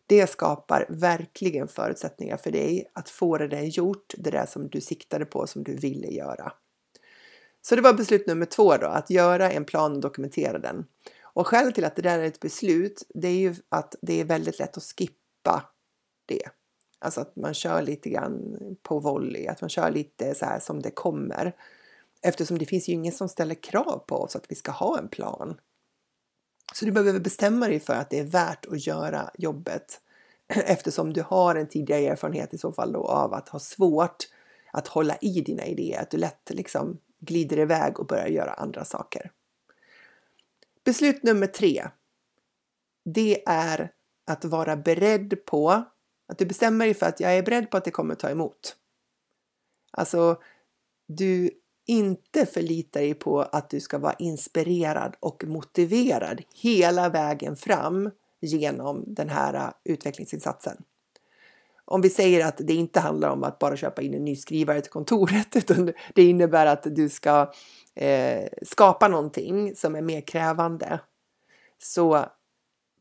Det 0.10 0.30
skapar 0.30 0.86
verkligen 0.90 1.68
förutsättningar 1.68 2.38
för 2.38 2.52
dig 2.52 2.92
att 2.94 3.10
få 3.10 3.38
det 3.38 3.48
där 3.48 3.62
gjort, 3.62 4.14
det 4.18 4.32
där 4.32 4.46
som 4.46 4.70
du 4.70 4.82
siktade 4.82 5.26
på, 5.26 5.48
som 5.48 5.64
du 5.64 5.76
ville 5.76 6.08
göra. 6.08 6.54
Så 7.62 7.76
det 7.76 7.82
var 7.82 7.94
beslut 7.94 8.28
nummer 8.28 8.46
två 8.46 8.78
då, 8.78 8.88
att 8.88 9.10
göra 9.10 9.52
en 9.52 9.66
plan 9.66 9.94
och 9.94 10.02
dokumentera 10.02 10.60
den. 10.60 10.86
Och 11.22 11.48
skälet 11.48 11.76
till 11.76 11.86
att 11.86 11.96
det 11.96 12.02
där 12.02 12.20
är 12.20 12.24
ett 12.24 12.40
beslut, 12.40 13.04
det 13.14 13.28
är 13.28 13.38
ju 13.38 13.56
att 13.70 13.96
det 14.02 14.22
är 14.22 14.26
väldigt 14.26 14.60
lätt 14.60 14.78
att 14.78 14.84
skippa 14.84 15.70
det. 16.26 16.50
Alltså 17.00 17.22
att 17.22 17.36
man 17.36 17.54
kör 17.54 17.82
lite 17.82 18.10
grann 18.10 18.58
på 18.84 19.00
volley, 19.00 19.48
att 19.48 19.62
man 19.62 19.70
kör 19.70 19.92
lite 19.92 20.36
så 20.36 20.46
här 20.46 20.60
som 20.60 20.82
det 20.82 20.92
kommer. 20.92 21.56
Eftersom 22.22 22.58
det 22.58 22.66
finns 22.66 22.90
ju 22.90 22.94
ingen 22.94 23.14
som 23.14 23.30
ställer 23.30 23.56
krav 23.56 24.04
på 24.08 24.16
oss 24.16 24.36
att 24.36 24.52
vi 24.52 24.56
ska 24.56 24.72
ha 24.72 25.00
en 25.00 25.08
plan. 25.08 25.58
Så 26.74 26.86
du 26.86 26.92
behöver 26.92 27.20
bestämma 27.20 27.68
dig 27.68 27.80
för 27.80 27.94
att 27.94 28.10
det 28.10 28.20
är 28.20 28.24
värt 28.24 28.66
att 28.66 28.88
göra 28.88 29.32
jobbet 29.38 30.02
eftersom 30.48 31.14
du 31.14 31.22
har 31.22 31.56
en 31.56 31.68
tidigare 31.68 32.02
erfarenhet 32.02 32.54
i 32.54 32.58
så 32.58 32.72
fall 32.72 32.92
då 32.92 33.08
av 33.08 33.34
att 33.34 33.50
ha 33.50 33.60
svårt 33.60 34.28
att 34.72 34.88
hålla 34.88 35.16
i 35.22 35.42
dina 35.42 35.66
idéer, 35.66 36.02
att 36.02 36.12
du 36.12 36.18
lätt 36.18 36.50
liksom 36.50 36.98
glider 37.20 37.60
iväg 37.60 38.00
och 38.00 38.06
börjar 38.06 38.28
göra 38.28 38.54
andra 38.54 38.86
saker. 38.86 39.32
Beslut 40.84 41.24
nummer 41.24 41.48
tre. 41.48 41.88
Det 43.06 43.44
är 43.46 43.92
att 44.26 44.46
vara 44.46 44.76
beredd 44.76 45.46
på 45.46 45.84
att 46.28 46.38
du 46.38 46.46
bestämmer 46.46 46.86
dig 46.86 46.94
för 46.94 47.06
att 47.06 47.20
jag 47.20 47.38
är 47.38 47.44
beredd 47.44 47.72
på 47.72 47.78
att 47.78 47.86
det 47.86 47.92
kommer 47.92 48.16
ta 48.16 48.30
emot. 48.30 48.76
Alltså, 49.92 50.42
du 51.08 51.52
inte 51.90 52.46
förlita 52.46 53.00
dig 53.00 53.14
på 53.14 53.42
att 53.42 53.70
du 53.70 53.80
ska 53.80 53.98
vara 53.98 54.14
inspirerad 54.14 55.16
och 55.20 55.44
motiverad 55.48 56.42
hela 56.56 57.10
vägen 57.10 57.56
fram 57.56 58.12
genom 58.42 59.04
den 59.08 59.30
här 59.30 59.54
äh, 59.54 59.70
utvecklingsinsatsen. 59.84 60.78
Om 61.86 62.02
vi 62.02 62.10
säger 62.10 62.46
att 62.46 62.58
det 62.58 62.74
inte 62.74 63.00
handlar 63.00 63.30
om 63.30 63.44
att 63.44 63.60
bara 63.60 63.78
köpa 63.78 64.02
in 64.02 64.14
en 64.14 64.26
ny 64.26 64.36
skrivare 64.36 64.82
till 64.82 64.92
kontoret 64.92 65.48
utan 65.56 65.94
det 66.16 66.24
innebär 66.24 66.66
att 66.66 66.84
du 66.84 67.10
ska 67.10 67.52
eh, 67.96 68.48
skapa 68.62 69.08
någonting 69.08 69.76
som 69.76 69.96
är 69.96 70.02
mer 70.02 70.22
krävande. 70.22 71.00
Så 71.78 72.26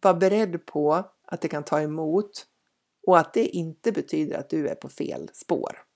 var 0.00 0.14
beredd 0.14 0.66
på 0.66 1.04
att 1.24 1.40
det 1.40 1.48
kan 1.48 1.64
ta 1.64 1.80
emot 1.80 2.46
och 3.06 3.18
att 3.18 3.34
det 3.34 3.46
inte 3.46 3.92
betyder 3.92 4.38
att 4.38 4.50
du 4.50 4.68
är 4.68 4.74
på 4.74 4.88
fel 4.88 5.30
spår. 5.32 5.87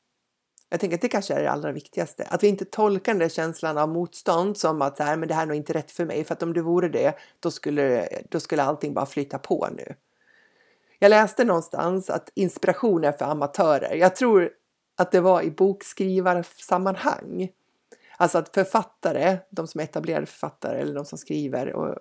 Jag 0.72 0.80
tänker 0.80 0.96
att 0.96 1.00
det 1.02 1.08
kanske 1.08 1.34
är 1.34 1.42
det 1.42 1.50
allra 1.50 1.72
viktigaste. 1.72 2.26
Att 2.30 2.42
vi 2.42 2.48
inte 2.48 2.64
tolkar 2.64 3.12
den 3.12 3.18
där 3.18 3.28
känslan 3.28 3.78
av 3.78 3.88
motstånd 3.88 4.56
som 4.56 4.82
att 4.82 4.98
här, 4.98 5.16
men 5.16 5.28
det 5.28 5.34
här 5.34 5.42
är 5.42 5.46
nog 5.46 5.56
inte 5.56 5.72
rätt 5.72 5.90
för 5.90 6.04
mig. 6.04 6.24
För 6.24 6.34
att 6.34 6.42
om 6.42 6.52
det 6.52 6.62
vore 6.62 6.88
det, 6.88 7.14
då 7.40 7.50
skulle, 7.50 8.08
då 8.28 8.40
skulle 8.40 8.62
allting 8.62 8.94
bara 8.94 9.06
flyta 9.06 9.38
på 9.38 9.68
nu. 9.76 9.94
Jag 10.98 11.10
läste 11.10 11.44
någonstans 11.44 12.10
att 12.10 12.30
inspiration 12.34 13.04
är 13.04 13.12
för 13.12 13.24
amatörer. 13.24 13.94
Jag 13.94 14.16
tror 14.16 14.50
att 14.96 15.12
det 15.12 15.20
var 15.20 15.42
i 15.42 15.50
bokskrivarsammanhang. 15.50 17.48
Alltså 18.16 18.38
att 18.38 18.54
författare, 18.54 19.38
de 19.50 19.66
som 19.66 19.80
är 19.80 19.84
etablerade 19.84 20.26
författare 20.26 20.80
eller 20.80 20.94
de 20.94 21.04
som 21.04 21.18
skriver 21.18 21.72
och 21.72 21.98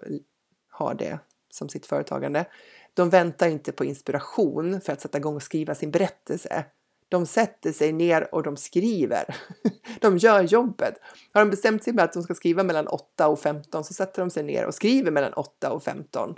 har 0.69 0.93
det 0.93 1.19
som 1.49 1.69
sitt 1.69 1.85
företagande, 1.85 2.45
de 2.93 3.09
väntar 3.09 3.47
inte 3.47 3.71
på 3.71 3.85
inspiration 3.85 4.81
för 4.81 4.93
att 4.93 5.01
sätta 5.01 5.17
igång 5.17 5.35
och 5.35 5.43
skriva 5.43 5.75
sin 5.75 5.91
berättelse. 5.91 6.65
De 7.11 7.25
sätter 7.25 7.71
sig 7.71 7.93
ner 7.93 8.35
och 8.35 8.43
de 8.43 8.57
skriver. 8.57 9.35
De 10.01 10.17
gör 10.17 10.41
jobbet. 10.41 10.95
Har 11.33 11.41
de 11.41 11.49
bestämt 11.49 11.83
sig 11.83 11.93
för 11.93 12.01
att 12.01 12.13
de 12.13 12.23
ska 12.23 12.33
skriva 12.33 12.63
mellan 12.63 12.87
8 12.87 13.27
och 13.27 13.39
15 13.39 13.83
så 13.83 13.93
sätter 13.93 14.21
de 14.21 14.29
sig 14.29 14.43
ner 14.43 14.65
och 14.65 14.75
skriver 14.75 15.11
mellan 15.11 15.33
8 15.33 15.71
och 15.71 15.83
15. 15.83 16.35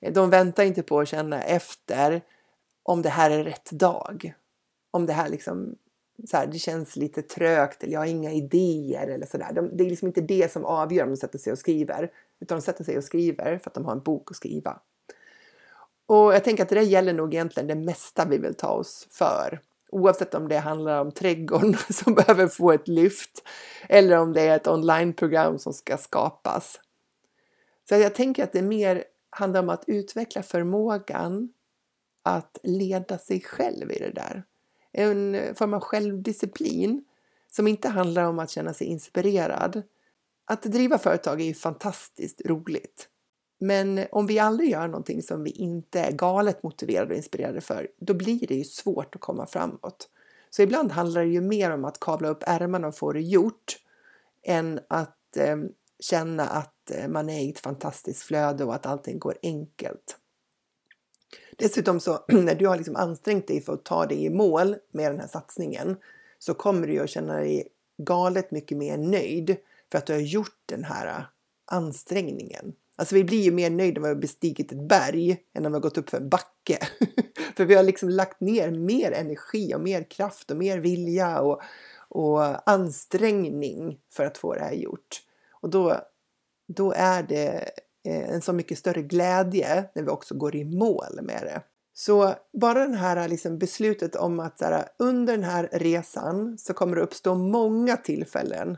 Eh, 0.00 0.12
de 0.12 0.30
väntar 0.30 0.64
inte 0.64 0.82
på 0.82 1.00
att 1.00 1.08
känna 1.08 1.42
efter 1.42 2.22
om 2.82 3.02
det 3.02 3.08
här 3.08 3.30
är 3.30 3.44
rätt 3.44 3.70
dag. 3.70 4.34
Om 4.90 5.06
det 5.06 5.12
här 5.12 5.28
liksom 5.28 5.76
så 6.28 6.36
här, 6.36 6.46
det 6.46 6.58
känns 6.58 6.96
lite 6.96 7.22
trögt 7.22 7.82
eller 7.82 7.92
jag 7.92 8.00
har 8.00 8.06
inga 8.06 8.32
idéer 8.32 9.06
eller 9.06 9.26
sådär. 9.26 9.52
De, 9.52 9.76
det 9.76 9.84
är 9.84 9.90
liksom 9.90 10.08
inte 10.08 10.20
det 10.20 10.52
som 10.52 10.64
avgör 10.64 11.04
om 11.04 11.10
de 11.10 11.16
sätter 11.16 11.38
sig 11.38 11.52
och 11.52 11.58
skriver, 11.58 12.12
utan 12.40 12.58
de 12.58 12.62
sätter 12.62 12.84
sig 12.84 12.98
och 12.98 13.04
skriver 13.04 13.58
för 13.58 13.70
att 13.70 13.74
de 13.74 13.84
har 13.84 13.92
en 13.92 14.02
bok 14.02 14.30
att 14.30 14.36
skriva. 14.36 14.80
Och 16.06 16.34
jag 16.34 16.44
tänker 16.44 16.62
att 16.62 16.68
det 16.68 16.74
där 16.74 16.82
gäller 16.82 17.12
nog 17.12 17.34
egentligen 17.34 17.66
det 17.66 17.74
mesta 17.74 18.24
vi 18.24 18.38
vill 18.38 18.54
ta 18.54 18.68
oss 18.68 19.06
för. 19.10 19.60
Oavsett 19.92 20.34
om 20.34 20.48
det 20.48 20.58
handlar 20.58 21.00
om 21.00 21.12
trädgården 21.12 21.76
som 21.90 22.14
behöver 22.14 22.46
få 22.46 22.72
ett 22.72 22.88
lyft 22.88 23.42
eller 23.88 24.16
om 24.18 24.32
det 24.32 24.42
är 24.42 24.56
ett 24.56 24.66
onlineprogram 24.66 25.58
som 25.58 25.72
ska 25.72 25.96
skapas. 25.96 26.80
Så 27.88 27.94
jag 27.94 28.14
tänker 28.14 28.44
att 28.44 28.52
det 28.52 28.62
mer 28.62 29.04
handlar 29.30 29.60
om 29.60 29.68
att 29.68 29.84
utveckla 29.86 30.42
förmågan 30.42 31.52
att 32.22 32.58
leda 32.62 33.18
sig 33.18 33.40
själv 33.40 33.92
i 33.92 33.98
det 33.98 34.10
där 34.10 34.44
en 34.92 35.54
form 35.54 35.74
av 35.74 35.80
självdisciplin 35.80 37.04
som 37.52 37.66
inte 37.66 37.88
handlar 37.88 38.24
om 38.24 38.38
att 38.38 38.50
känna 38.50 38.74
sig 38.74 38.86
inspirerad. 38.86 39.82
Att 40.44 40.62
driva 40.62 40.98
företag 40.98 41.40
är 41.40 41.44
ju 41.44 41.54
fantastiskt 41.54 42.40
roligt. 42.44 43.08
Men 43.62 44.00
om 44.12 44.26
vi 44.26 44.38
aldrig 44.38 44.70
gör 44.70 44.88
någonting 44.88 45.22
som 45.22 45.44
vi 45.44 45.50
inte 45.50 46.00
är 46.00 46.12
galet 46.12 46.62
motiverade 46.62 47.10
och 47.10 47.16
inspirerade 47.16 47.60
för, 47.60 47.88
då 47.98 48.14
blir 48.14 48.46
det 48.46 48.54
ju 48.54 48.64
svårt 48.64 49.14
att 49.14 49.20
komma 49.20 49.46
framåt. 49.46 50.08
Så 50.50 50.62
ibland 50.62 50.92
handlar 50.92 51.20
det 51.20 51.30
ju 51.30 51.40
mer 51.40 51.70
om 51.70 51.84
att 51.84 52.00
kavla 52.00 52.28
upp 52.28 52.42
ärmarna 52.46 52.88
och 52.88 52.96
få 52.96 53.12
det 53.12 53.20
gjort 53.20 53.78
än 54.42 54.80
att 54.88 55.36
eh, 55.36 55.56
känna 56.00 56.46
att 56.48 56.90
eh, 56.90 57.08
man 57.08 57.28
är 57.28 57.40
i 57.40 57.50
ett 57.50 57.60
fantastiskt 57.60 58.22
flöde 58.22 58.64
och 58.64 58.74
att 58.74 58.86
allting 58.86 59.18
går 59.18 59.38
enkelt. 59.42 60.16
Dessutom 61.56 62.00
så 62.00 62.24
när 62.28 62.54
du 62.54 62.66
har 62.66 62.76
liksom 62.76 62.96
ansträngt 62.96 63.46
dig 63.46 63.60
för 63.60 63.72
att 63.72 63.84
ta 63.84 64.06
dig 64.06 64.24
i 64.24 64.30
mål 64.30 64.76
med 64.92 65.12
den 65.12 65.20
här 65.20 65.28
satsningen 65.28 65.96
så 66.38 66.54
kommer 66.54 66.86
du 66.86 66.98
att 66.98 67.10
känna 67.10 67.34
dig 67.34 67.68
galet 67.96 68.50
mycket 68.50 68.78
mer 68.78 68.98
nöjd 68.98 69.56
för 69.90 69.98
att 69.98 70.06
du 70.06 70.12
har 70.12 70.20
gjort 70.20 70.62
den 70.66 70.84
här 70.84 71.06
eh, 71.06 71.24
ansträngningen. 71.64 72.72
Alltså 73.00 73.14
vi 73.14 73.24
blir 73.24 73.42
ju 73.42 73.50
mer 73.50 73.70
nöjda 73.70 74.00
när 74.00 74.08
vi 74.08 74.14
har 74.14 74.20
bestigit 74.20 74.72
ett 74.72 74.88
berg 74.88 75.30
än 75.54 75.62
när 75.62 75.70
vi 75.70 75.74
har 75.74 75.80
gått 75.80 75.98
upp 75.98 76.10
för 76.10 76.16
en 76.16 76.28
backe. 76.28 76.78
för 77.56 77.64
vi 77.64 77.74
har 77.74 77.82
liksom 77.82 78.08
lagt 78.08 78.40
ner 78.40 78.70
mer 78.70 79.12
energi 79.12 79.74
och 79.74 79.80
mer 79.80 80.10
kraft 80.10 80.50
och 80.50 80.56
mer 80.56 80.78
vilja 80.78 81.40
och, 81.40 81.62
och 82.08 82.70
ansträngning 82.70 83.98
för 84.12 84.24
att 84.24 84.38
få 84.38 84.54
det 84.54 84.60
här 84.60 84.72
gjort. 84.72 85.22
Och 85.60 85.70
då, 85.70 85.96
då 86.68 86.92
är 86.92 87.22
det 87.22 87.70
eh, 88.04 88.30
en 88.30 88.42
så 88.42 88.52
mycket 88.52 88.78
större 88.78 89.02
glädje 89.02 89.84
när 89.94 90.02
vi 90.02 90.08
också 90.08 90.34
går 90.34 90.56
i 90.56 90.64
mål 90.64 91.20
med 91.22 91.42
det. 91.42 91.62
Så 91.94 92.34
bara 92.52 92.86
det 92.86 92.96
här 92.96 93.28
liksom 93.28 93.58
beslutet 93.58 94.16
om 94.16 94.40
att 94.40 94.60
här, 94.60 94.88
under 94.98 95.36
den 95.36 95.44
här 95.44 95.68
resan 95.72 96.58
så 96.58 96.74
kommer 96.74 96.96
det 96.96 97.02
uppstå 97.02 97.34
många 97.34 97.96
tillfällen 97.96 98.76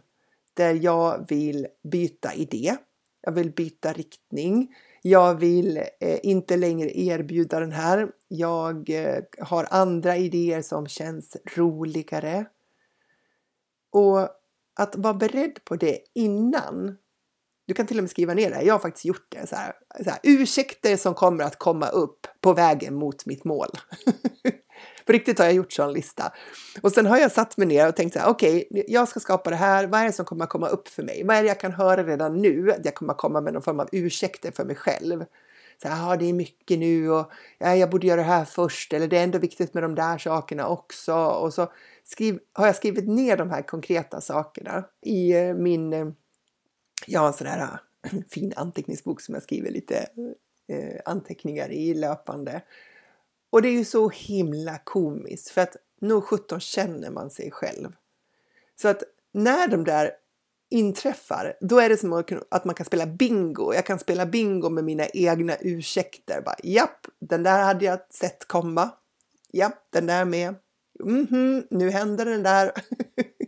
där 0.55 0.79
jag 0.83 1.27
vill 1.29 1.67
byta 1.83 2.35
idé. 2.35 2.77
Jag 3.23 3.33
vill 3.33 3.51
byta 3.51 3.93
riktning. 3.93 4.75
Jag 5.03 5.35
vill 5.35 5.77
eh, 6.01 6.19
inte 6.23 6.57
längre 6.57 6.99
erbjuda 6.99 7.61
den 7.61 7.73
här. 7.73 8.09
Jag 8.29 8.91
eh, 8.91 9.23
har 9.39 9.67
andra 9.71 10.17
idéer 10.17 10.63
som 10.63 10.87
känns 10.87 11.37
roligare. 11.55 12.47
Och 13.91 14.29
att 14.75 14.97
vara 14.97 15.15
beredd 15.15 15.65
på 15.65 15.77
det 15.77 15.99
innan. 16.15 16.97
Du 17.67 17.75
kan 17.75 17.87
till 17.87 17.99
och 17.99 18.03
med 18.03 18.11
skriva 18.11 18.35
ner 18.35 18.51
det. 18.51 18.63
Jag 18.63 18.75
har 18.75 18.79
faktiskt 18.79 19.05
gjort 19.05 19.27
det. 19.29 19.47
Så 19.47 19.57
här, 19.57 19.73
så 20.05 20.11
här, 20.11 20.19
ursäkter 20.23 20.97
som 20.97 21.15
kommer 21.15 21.45
att 21.45 21.59
komma 21.59 21.89
upp 21.89 22.27
på 22.41 22.53
vägen 22.53 22.95
mot 22.95 23.27
mitt 23.27 23.45
mål. 23.45 23.69
På 25.07 25.12
riktigt 25.12 25.38
har 25.38 25.47
jag 25.47 25.55
gjort 25.55 25.73
sån 25.73 25.93
lista. 25.93 26.33
Och 26.83 26.93
sen 26.93 27.07
har 27.07 27.19
jag 27.19 27.33
satt 27.33 27.57
mig 27.57 27.67
ner 27.67 27.88
och 27.88 27.97
tänkt 27.97 28.12
så 28.12 28.19
här, 28.19 28.29
okej, 28.29 28.67
okay, 28.71 28.85
jag 28.88 29.09
ska 29.09 29.21
skapa 29.21 29.51
det 29.51 29.57
här. 29.57 29.87
Vad 29.87 30.01
är 30.01 30.05
det 30.05 30.12
som 30.12 30.25
kommer 30.25 30.45
att 30.45 30.51
komma 30.51 30.69
upp 30.69 30.88
för 30.88 31.03
mig? 31.03 31.25
Vad 31.25 31.37
är 31.37 31.43
det 31.43 31.49
jag 31.49 31.61
kan 31.61 31.73
höra 31.73 32.05
redan 32.05 32.43
nu? 32.43 32.73
Att 32.73 32.85
jag 32.85 32.95
kommer 32.95 33.12
att 33.12 33.19
komma 33.19 33.41
med 33.41 33.53
någon 33.53 33.62
form 33.62 33.81
av 33.81 33.88
ursäkter 33.93 34.51
för 34.51 34.65
mig 34.65 34.77
själv. 34.77 35.25
Så 35.83 35.88
här, 35.88 36.12
ah, 36.12 36.17
det 36.17 36.25
är 36.29 36.33
mycket 36.33 36.79
nu 36.79 37.11
och 37.11 37.33
ja, 37.59 37.77
jag 37.77 37.91
borde 37.91 38.07
göra 38.07 38.21
det 38.21 38.27
här 38.27 38.45
först. 38.45 38.93
Eller 38.93 39.09
det 39.09 39.19
är 39.19 39.25
ändå 39.25 39.38
viktigt 39.38 39.75
med 39.75 39.83
de 39.83 39.95
där 39.95 40.19
sakerna 40.19 40.69
också. 40.69 41.15
Och 41.15 41.55
så 41.55 41.73
skriv, 42.05 42.38
har 42.53 42.67
jag 42.67 42.77
skrivit 42.77 43.09
ner 43.09 43.37
de 43.37 43.51
här 43.51 43.62
konkreta 43.62 44.21
sakerna 44.21 44.85
i 45.01 45.33
eh, 45.33 45.55
min, 45.55 45.93
eh, 45.93 46.09
ja 47.07 47.27
en 47.27 47.33
sån 47.33 47.47
här 47.47 47.62
ah, 47.62 47.79
fin 48.31 48.53
anteckningsbok 48.57 49.21
som 49.21 49.35
jag 49.35 49.43
skriver 49.43 49.71
lite 49.71 49.97
eh, 50.69 51.01
anteckningar 51.05 51.73
i 51.73 51.95
löpande. 51.95 52.62
Och 53.53 53.62
det 53.62 53.69
är 53.69 53.73
ju 53.73 53.85
så 53.85 54.09
himla 54.09 54.79
komiskt 54.79 55.51
för 55.51 55.61
att 55.61 55.77
nog 56.01 56.25
17 56.25 56.61
känner 56.61 57.11
man 57.11 57.31
sig 57.31 57.51
själv. 57.51 57.93
Så 58.83 58.88
att 58.88 59.03
när 59.33 59.69
de 59.69 59.85
där 59.85 60.11
inträffar, 60.71 61.57
då 61.61 61.79
är 61.79 61.88
det 61.88 61.97
som 61.97 62.25
att 62.51 62.65
man 62.65 62.75
kan 62.75 62.87
spela 62.87 63.07
bingo. 63.07 63.75
Jag 63.75 63.87
kan 63.87 63.99
spela 63.99 64.27
bingo 64.27 64.69
med 64.69 64.85
mina 64.85 65.07
egna 65.07 65.57
ursäkter. 65.61 66.43
Bara, 66.45 66.57
Japp, 66.62 67.07
den 67.21 67.43
där 67.43 67.62
hade 67.62 67.85
jag 67.85 68.01
sett 68.11 68.49
komma. 68.49 68.91
Japp, 69.53 69.87
den 69.91 70.07
där 70.07 70.25
med. 70.25 70.55
Mm 71.05 71.27
-hmm, 71.27 71.67
nu 71.71 71.91
händer 71.91 72.25
den 72.25 72.43
där. 72.43 72.73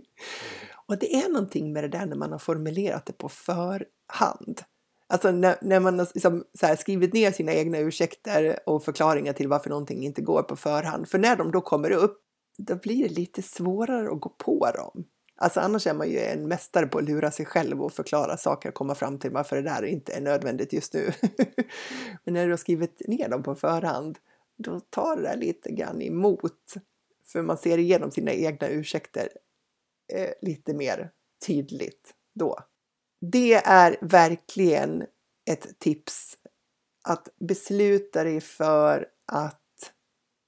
och 0.86 0.98
det 0.98 1.14
är 1.14 1.28
någonting 1.28 1.72
med 1.72 1.84
det 1.84 1.88
där 1.88 2.06
när 2.06 2.16
man 2.16 2.32
har 2.32 2.38
formulerat 2.38 3.06
det 3.06 3.12
på 3.12 3.28
förhand. 3.28 4.62
Alltså 5.06 5.30
när, 5.30 5.56
när 5.62 5.80
man 5.80 5.98
har 5.98 6.08
liksom 6.14 6.44
här, 6.62 6.76
skrivit 6.76 7.12
ner 7.12 7.32
sina 7.32 7.52
egna 7.52 7.78
ursäkter 7.78 8.58
och 8.66 8.84
förklaringar 8.84 9.32
till 9.32 9.48
varför 9.48 9.70
någonting 9.70 10.04
inte 10.04 10.22
går 10.22 10.42
på 10.42 10.56
förhand. 10.56 11.08
För 11.08 11.18
när 11.18 11.36
de 11.36 11.52
då 11.52 11.60
kommer 11.60 11.90
upp, 11.90 12.20
då 12.58 12.76
blir 12.76 13.08
det 13.08 13.14
lite 13.14 13.42
svårare 13.42 14.10
att 14.10 14.20
gå 14.20 14.28
på 14.28 14.70
dem. 14.74 15.04
Alltså 15.36 15.60
annars 15.60 15.86
är 15.86 15.94
man 15.94 16.10
ju 16.10 16.18
en 16.18 16.48
mästare 16.48 16.86
på 16.86 16.98
att 16.98 17.04
lura 17.04 17.30
sig 17.30 17.46
själv 17.46 17.82
och 17.82 17.92
förklara 17.92 18.36
saker 18.36 18.68
och 18.68 18.74
komma 18.74 18.94
fram 18.94 19.18
till 19.18 19.30
varför 19.30 19.56
det 19.56 19.62
där 19.62 19.84
inte 19.84 20.12
är 20.12 20.20
nödvändigt 20.20 20.72
just 20.72 20.94
nu. 20.94 21.12
Men 22.24 22.34
när 22.34 22.44
du 22.44 22.52
har 22.52 22.56
skrivit 22.56 23.02
ner 23.08 23.28
dem 23.28 23.42
på 23.42 23.54
förhand, 23.54 24.18
då 24.56 24.80
tar 24.80 25.16
det 25.16 25.22
där 25.22 25.36
lite 25.36 25.72
grann 25.72 26.02
emot. 26.02 26.74
För 27.26 27.42
man 27.42 27.58
ser 27.58 27.78
igenom 27.78 28.10
sina 28.10 28.32
egna 28.32 28.68
ursäkter 28.68 29.28
eh, 30.12 30.30
lite 30.40 30.74
mer 30.74 31.10
tydligt 31.46 32.14
då 32.34 32.58
det 33.32 33.54
är 33.54 33.96
verkligen 34.00 35.06
ett 35.50 35.78
tips 35.78 36.36
att 37.08 37.28
besluta 37.40 38.24
dig 38.24 38.40
för 38.40 39.06
att 39.32 39.60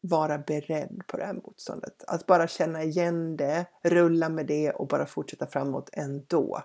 vara 0.00 0.38
beredd 0.38 1.02
på 1.06 1.16
det 1.16 1.24
här 1.24 1.34
motståndet. 1.34 2.04
Att 2.06 2.26
bara 2.26 2.48
känna 2.48 2.82
igen 2.82 3.36
det, 3.36 3.66
rulla 3.84 4.28
med 4.28 4.46
det 4.46 4.70
och 4.70 4.88
bara 4.88 5.06
fortsätta 5.06 5.46
framåt 5.46 5.90
ändå. 5.92 6.62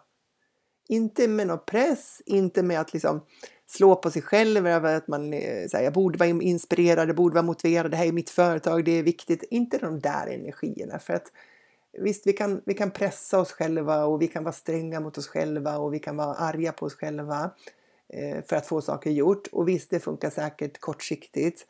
Inte 0.89 1.27
med 1.27 1.47
någon 1.47 1.65
press, 1.65 2.21
inte 2.25 2.63
med 2.63 2.79
att 2.79 2.93
liksom 2.93 3.25
slå 3.65 3.95
på 3.95 4.11
sig 4.11 4.21
själv 4.21 4.67
över 4.67 4.95
att 4.95 5.07
man 5.07 5.33
eh, 5.33 5.65
jag 5.71 5.93
borde 5.93 6.17
vara 6.17 6.29
inspirerad, 6.29 7.09
jag 7.09 7.15
borde 7.15 7.33
vara 7.33 7.45
motiverad, 7.45 7.91
det 7.91 7.97
här 7.97 8.05
är 8.05 8.11
mitt 8.11 8.29
företag, 8.29 8.85
det 8.85 8.91
är 8.91 9.03
viktigt. 9.03 9.43
Inte 9.49 9.77
de 9.77 9.99
där 9.99 10.27
energierna 10.27 10.99
för 10.99 11.13
att 11.13 11.31
Visst, 11.93 12.27
vi 12.27 12.33
kan, 12.33 12.61
vi 12.65 12.73
kan 12.73 12.91
pressa 12.91 13.39
oss 13.39 13.51
själva 13.51 14.05
och 14.05 14.21
vi 14.21 14.27
kan 14.27 14.43
vara 14.43 14.53
stränga 14.53 14.99
mot 14.99 15.17
oss 15.17 15.27
själva 15.27 15.77
och 15.77 15.93
vi 15.93 15.99
kan 15.99 16.17
vara 16.17 16.33
arga 16.33 16.71
på 16.71 16.85
oss 16.85 16.95
själva 16.95 17.51
eh, 18.09 18.43
för 18.43 18.55
att 18.55 18.67
få 18.67 18.81
saker 18.81 19.09
gjort. 19.09 19.47
Och 19.47 19.67
visst, 19.67 19.89
det 19.89 19.99
funkar 19.99 20.29
säkert 20.29 20.79
kortsiktigt. 20.79 21.67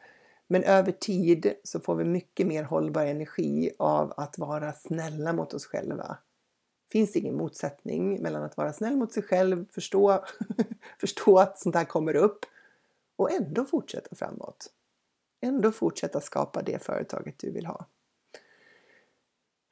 Men 0.47 0.63
över 0.63 0.91
tid 0.91 1.53
så 1.63 1.79
får 1.79 1.95
vi 1.95 2.03
mycket 2.03 2.47
mer 2.47 2.63
hållbar 2.63 3.05
energi 3.05 3.71
av 3.79 4.13
att 4.17 4.37
vara 4.37 4.73
snälla 4.73 5.33
mot 5.33 5.53
oss 5.53 5.65
själva. 5.65 6.17
Det 6.87 6.91
Finns 6.91 7.15
ingen 7.15 7.37
motsättning 7.37 8.21
mellan 8.21 8.43
att 8.43 8.57
vara 8.57 8.73
snäll 8.73 8.95
mot 8.95 9.13
sig 9.13 9.23
själv, 9.23 9.65
förstå, 9.71 10.25
förstå 10.99 11.39
att 11.39 11.59
sånt 11.59 11.75
här 11.75 11.85
kommer 11.85 12.15
upp 12.15 12.45
och 13.15 13.31
ändå 13.31 13.65
fortsätta 13.65 14.15
framåt. 14.15 14.71
Ändå 15.41 15.71
fortsätta 15.71 16.21
skapa 16.21 16.61
det 16.61 16.83
företaget 16.83 17.39
du 17.39 17.51
vill 17.51 17.65
ha. 17.65 17.85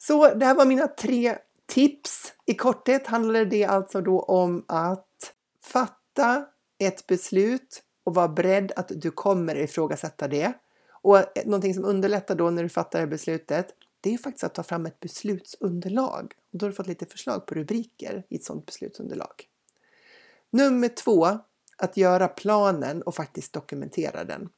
Så 0.02 0.34
det 0.34 0.46
här 0.46 0.56
var 0.56 0.66
mina 0.66 0.88
tre 0.88 1.38
tips. 1.66 2.34
I 2.46 2.54
korthet 2.54 3.08
handlade 3.08 3.46
det 3.46 3.66
alltså 3.66 4.02
då 4.02 4.22
om 4.22 4.66
att 4.68 5.34
fatta 5.62 6.46
ett 6.80 7.08
beslut 7.08 7.84
och 8.04 8.16
vara 8.16 8.28
beredd 8.28 8.72
att 8.76 8.92
du 8.96 9.12
kommer 9.12 9.56
ifrågasätta 9.56 10.28
det. 10.28 10.54
Och 11.02 11.24
någonting 11.46 11.74
som 11.74 11.86
underlättar 11.86 12.36
då 12.36 12.50
när 12.50 12.64
du 12.64 12.70
fattar 12.70 13.00
det 13.00 13.08
beslutet, 13.08 13.68
det 14.02 14.14
är 14.14 14.18
faktiskt 14.18 14.44
att 14.44 14.56
ta 14.56 14.64
fram 14.64 14.86
ett 14.86 15.00
beslutsunderlag. 15.00 16.34
Och 16.52 16.60
då 16.60 16.66
har 16.66 16.70
du 16.70 16.76
fått 16.76 16.88
lite 16.88 17.06
förslag 17.06 17.48
på 17.48 17.56
rubriker 17.56 18.26
i 18.30 18.36
ett 18.36 18.44
sådant 18.44 18.66
beslutsunderlag. 18.66 19.46
Nummer 20.52 20.88
två, 20.88 21.28
att 21.78 21.98
göra 21.98 22.28
planen 22.28 23.02
och 23.02 23.16
faktiskt 23.16 23.54
dokumentera 23.54 24.24
den 24.24 24.50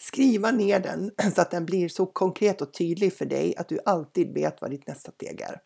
skriva 0.00 0.50
ner 0.50 0.80
den 0.80 1.10
så 1.34 1.40
att 1.40 1.50
den 1.50 1.66
blir 1.66 1.88
så 1.88 2.06
konkret 2.06 2.62
och 2.62 2.74
tydlig 2.74 3.12
för 3.12 3.26
dig 3.26 3.56
att 3.56 3.68
du 3.68 3.78
alltid 3.84 4.34
vet 4.34 4.60
vad 4.60 4.70
ditt 4.70 4.86
nästa 4.86 5.10
steg 5.10 5.40
är. 5.40 5.60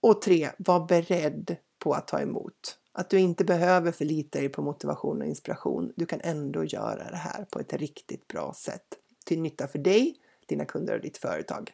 Och 0.00 0.22
tre, 0.22 0.50
var 0.58 0.86
beredd 0.86 1.56
på 1.78 1.92
att 1.92 2.08
ta 2.08 2.20
emot. 2.20 2.78
Att 2.92 3.10
du 3.10 3.18
inte 3.18 3.44
behöver 3.44 3.92
förlita 3.92 4.38
dig 4.38 4.48
på 4.48 4.62
motivation 4.62 5.20
och 5.22 5.26
inspiration. 5.26 5.92
Du 5.96 6.06
kan 6.06 6.20
ändå 6.22 6.64
göra 6.64 7.10
det 7.10 7.16
här 7.16 7.44
på 7.50 7.60
ett 7.60 7.72
riktigt 7.72 8.28
bra 8.28 8.54
sätt 8.56 8.86
till 9.24 9.40
nytta 9.40 9.68
för 9.68 9.78
dig, 9.78 10.16
dina 10.46 10.64
kunder 10.64 10.94
och 10.94 11.00
ditt 11.00 11.18
företag. 11.18 11.72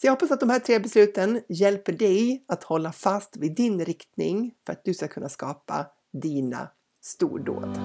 Så 0.00 0.06
jag 0.06 0.12
hoppas 0.12 0.30
att 0.30 0.40
de 0.40 0.50
här 0.50 0.58
tre 0.58 0.78
besluten 0.78 1.40
hjälper 1.48 1.92
dig 1.92 2.44
att 2.46 2.64
hålla 2.64 2.92
fast 2.92 3.36
vid 3.36 3.54
din 3.54 3.84
riktning 3.84 4.54
för 4.66 4.72
att 4.72 4.84
du 4.84 4.94
ska 4.94 5.08
kunna 5.08 5.28
skapa 5.28 5.86
dina 6.12 6.68
stordåd. 7.00 7.78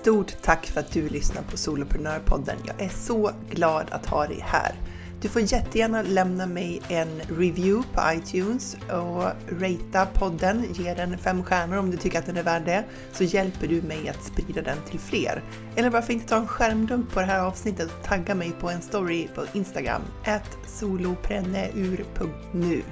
Stort 0.00 0.42
tack 0.42 0.66
för 0.66 0.80
att 0.80 0.92
du 0.92 1.08
lyssnar 1.08 1.42
på 1.42 1.56
Soloprenörpodden. 1.56 2.56
Jag 2.66 2.80
är 2.80 2.88
så 2.88 3.30
glad 3.50 3.86
att 3.90 4.06
ha 4.06 4.26
dig 4.26 4.40
här. 4.42 4.74
Du 5.20 5.28
får 5.28 5.42
jättegärna 5.42 6.02
lämna 6.02 6.46
mig 6.46 6.82
en 6.88 7.20
review 7.28 7.88
på 7.94 8.00
iTunes 8.12 8.76
och 8.90 9.24
ratea 9.60 10.06
podden. 10.14 10.64
Ge 10.72 10.94
den 10.94 11.18
fem 11.18 11.44
stjärnor 11.44 11.76
om 11.76 11.90
du 11.90 11.96
tycker 11.96 12.18
att 12.18 12.26
den 12.26 12.36
är 12.36 12.42
värd 12.42 12.64
det, 12.64 12.84
så 13.12 13.24
hjälper 13.24 13.66
du 13.66 13.82
mig 13.82 14.08
att 14.08 14.24
sprida 14.24 14.62
den 14.62 14.78
till 14.90 15.00
fler. 15.00 15.42
Eller 15.76 15.90
varför 15.90 16.12
inte 16.12 16.28
ta 16.28 16.36
en 16.36 16.48
skärmdump 16.48 17.12
på 17.12 17.20
det 17.20 17.26
här 17.26 17.40
avsnittet 17.40 17.90
och 17.98 18.04
tagga 18.04 18.34
mig 18.34 18.52
på 18.60 18.70
en 18.70 18.82
story 18.82 19.28
på 19.34 19.44
Instagram, 19.52 20.02
solopreneur.nu. 20.66 22.82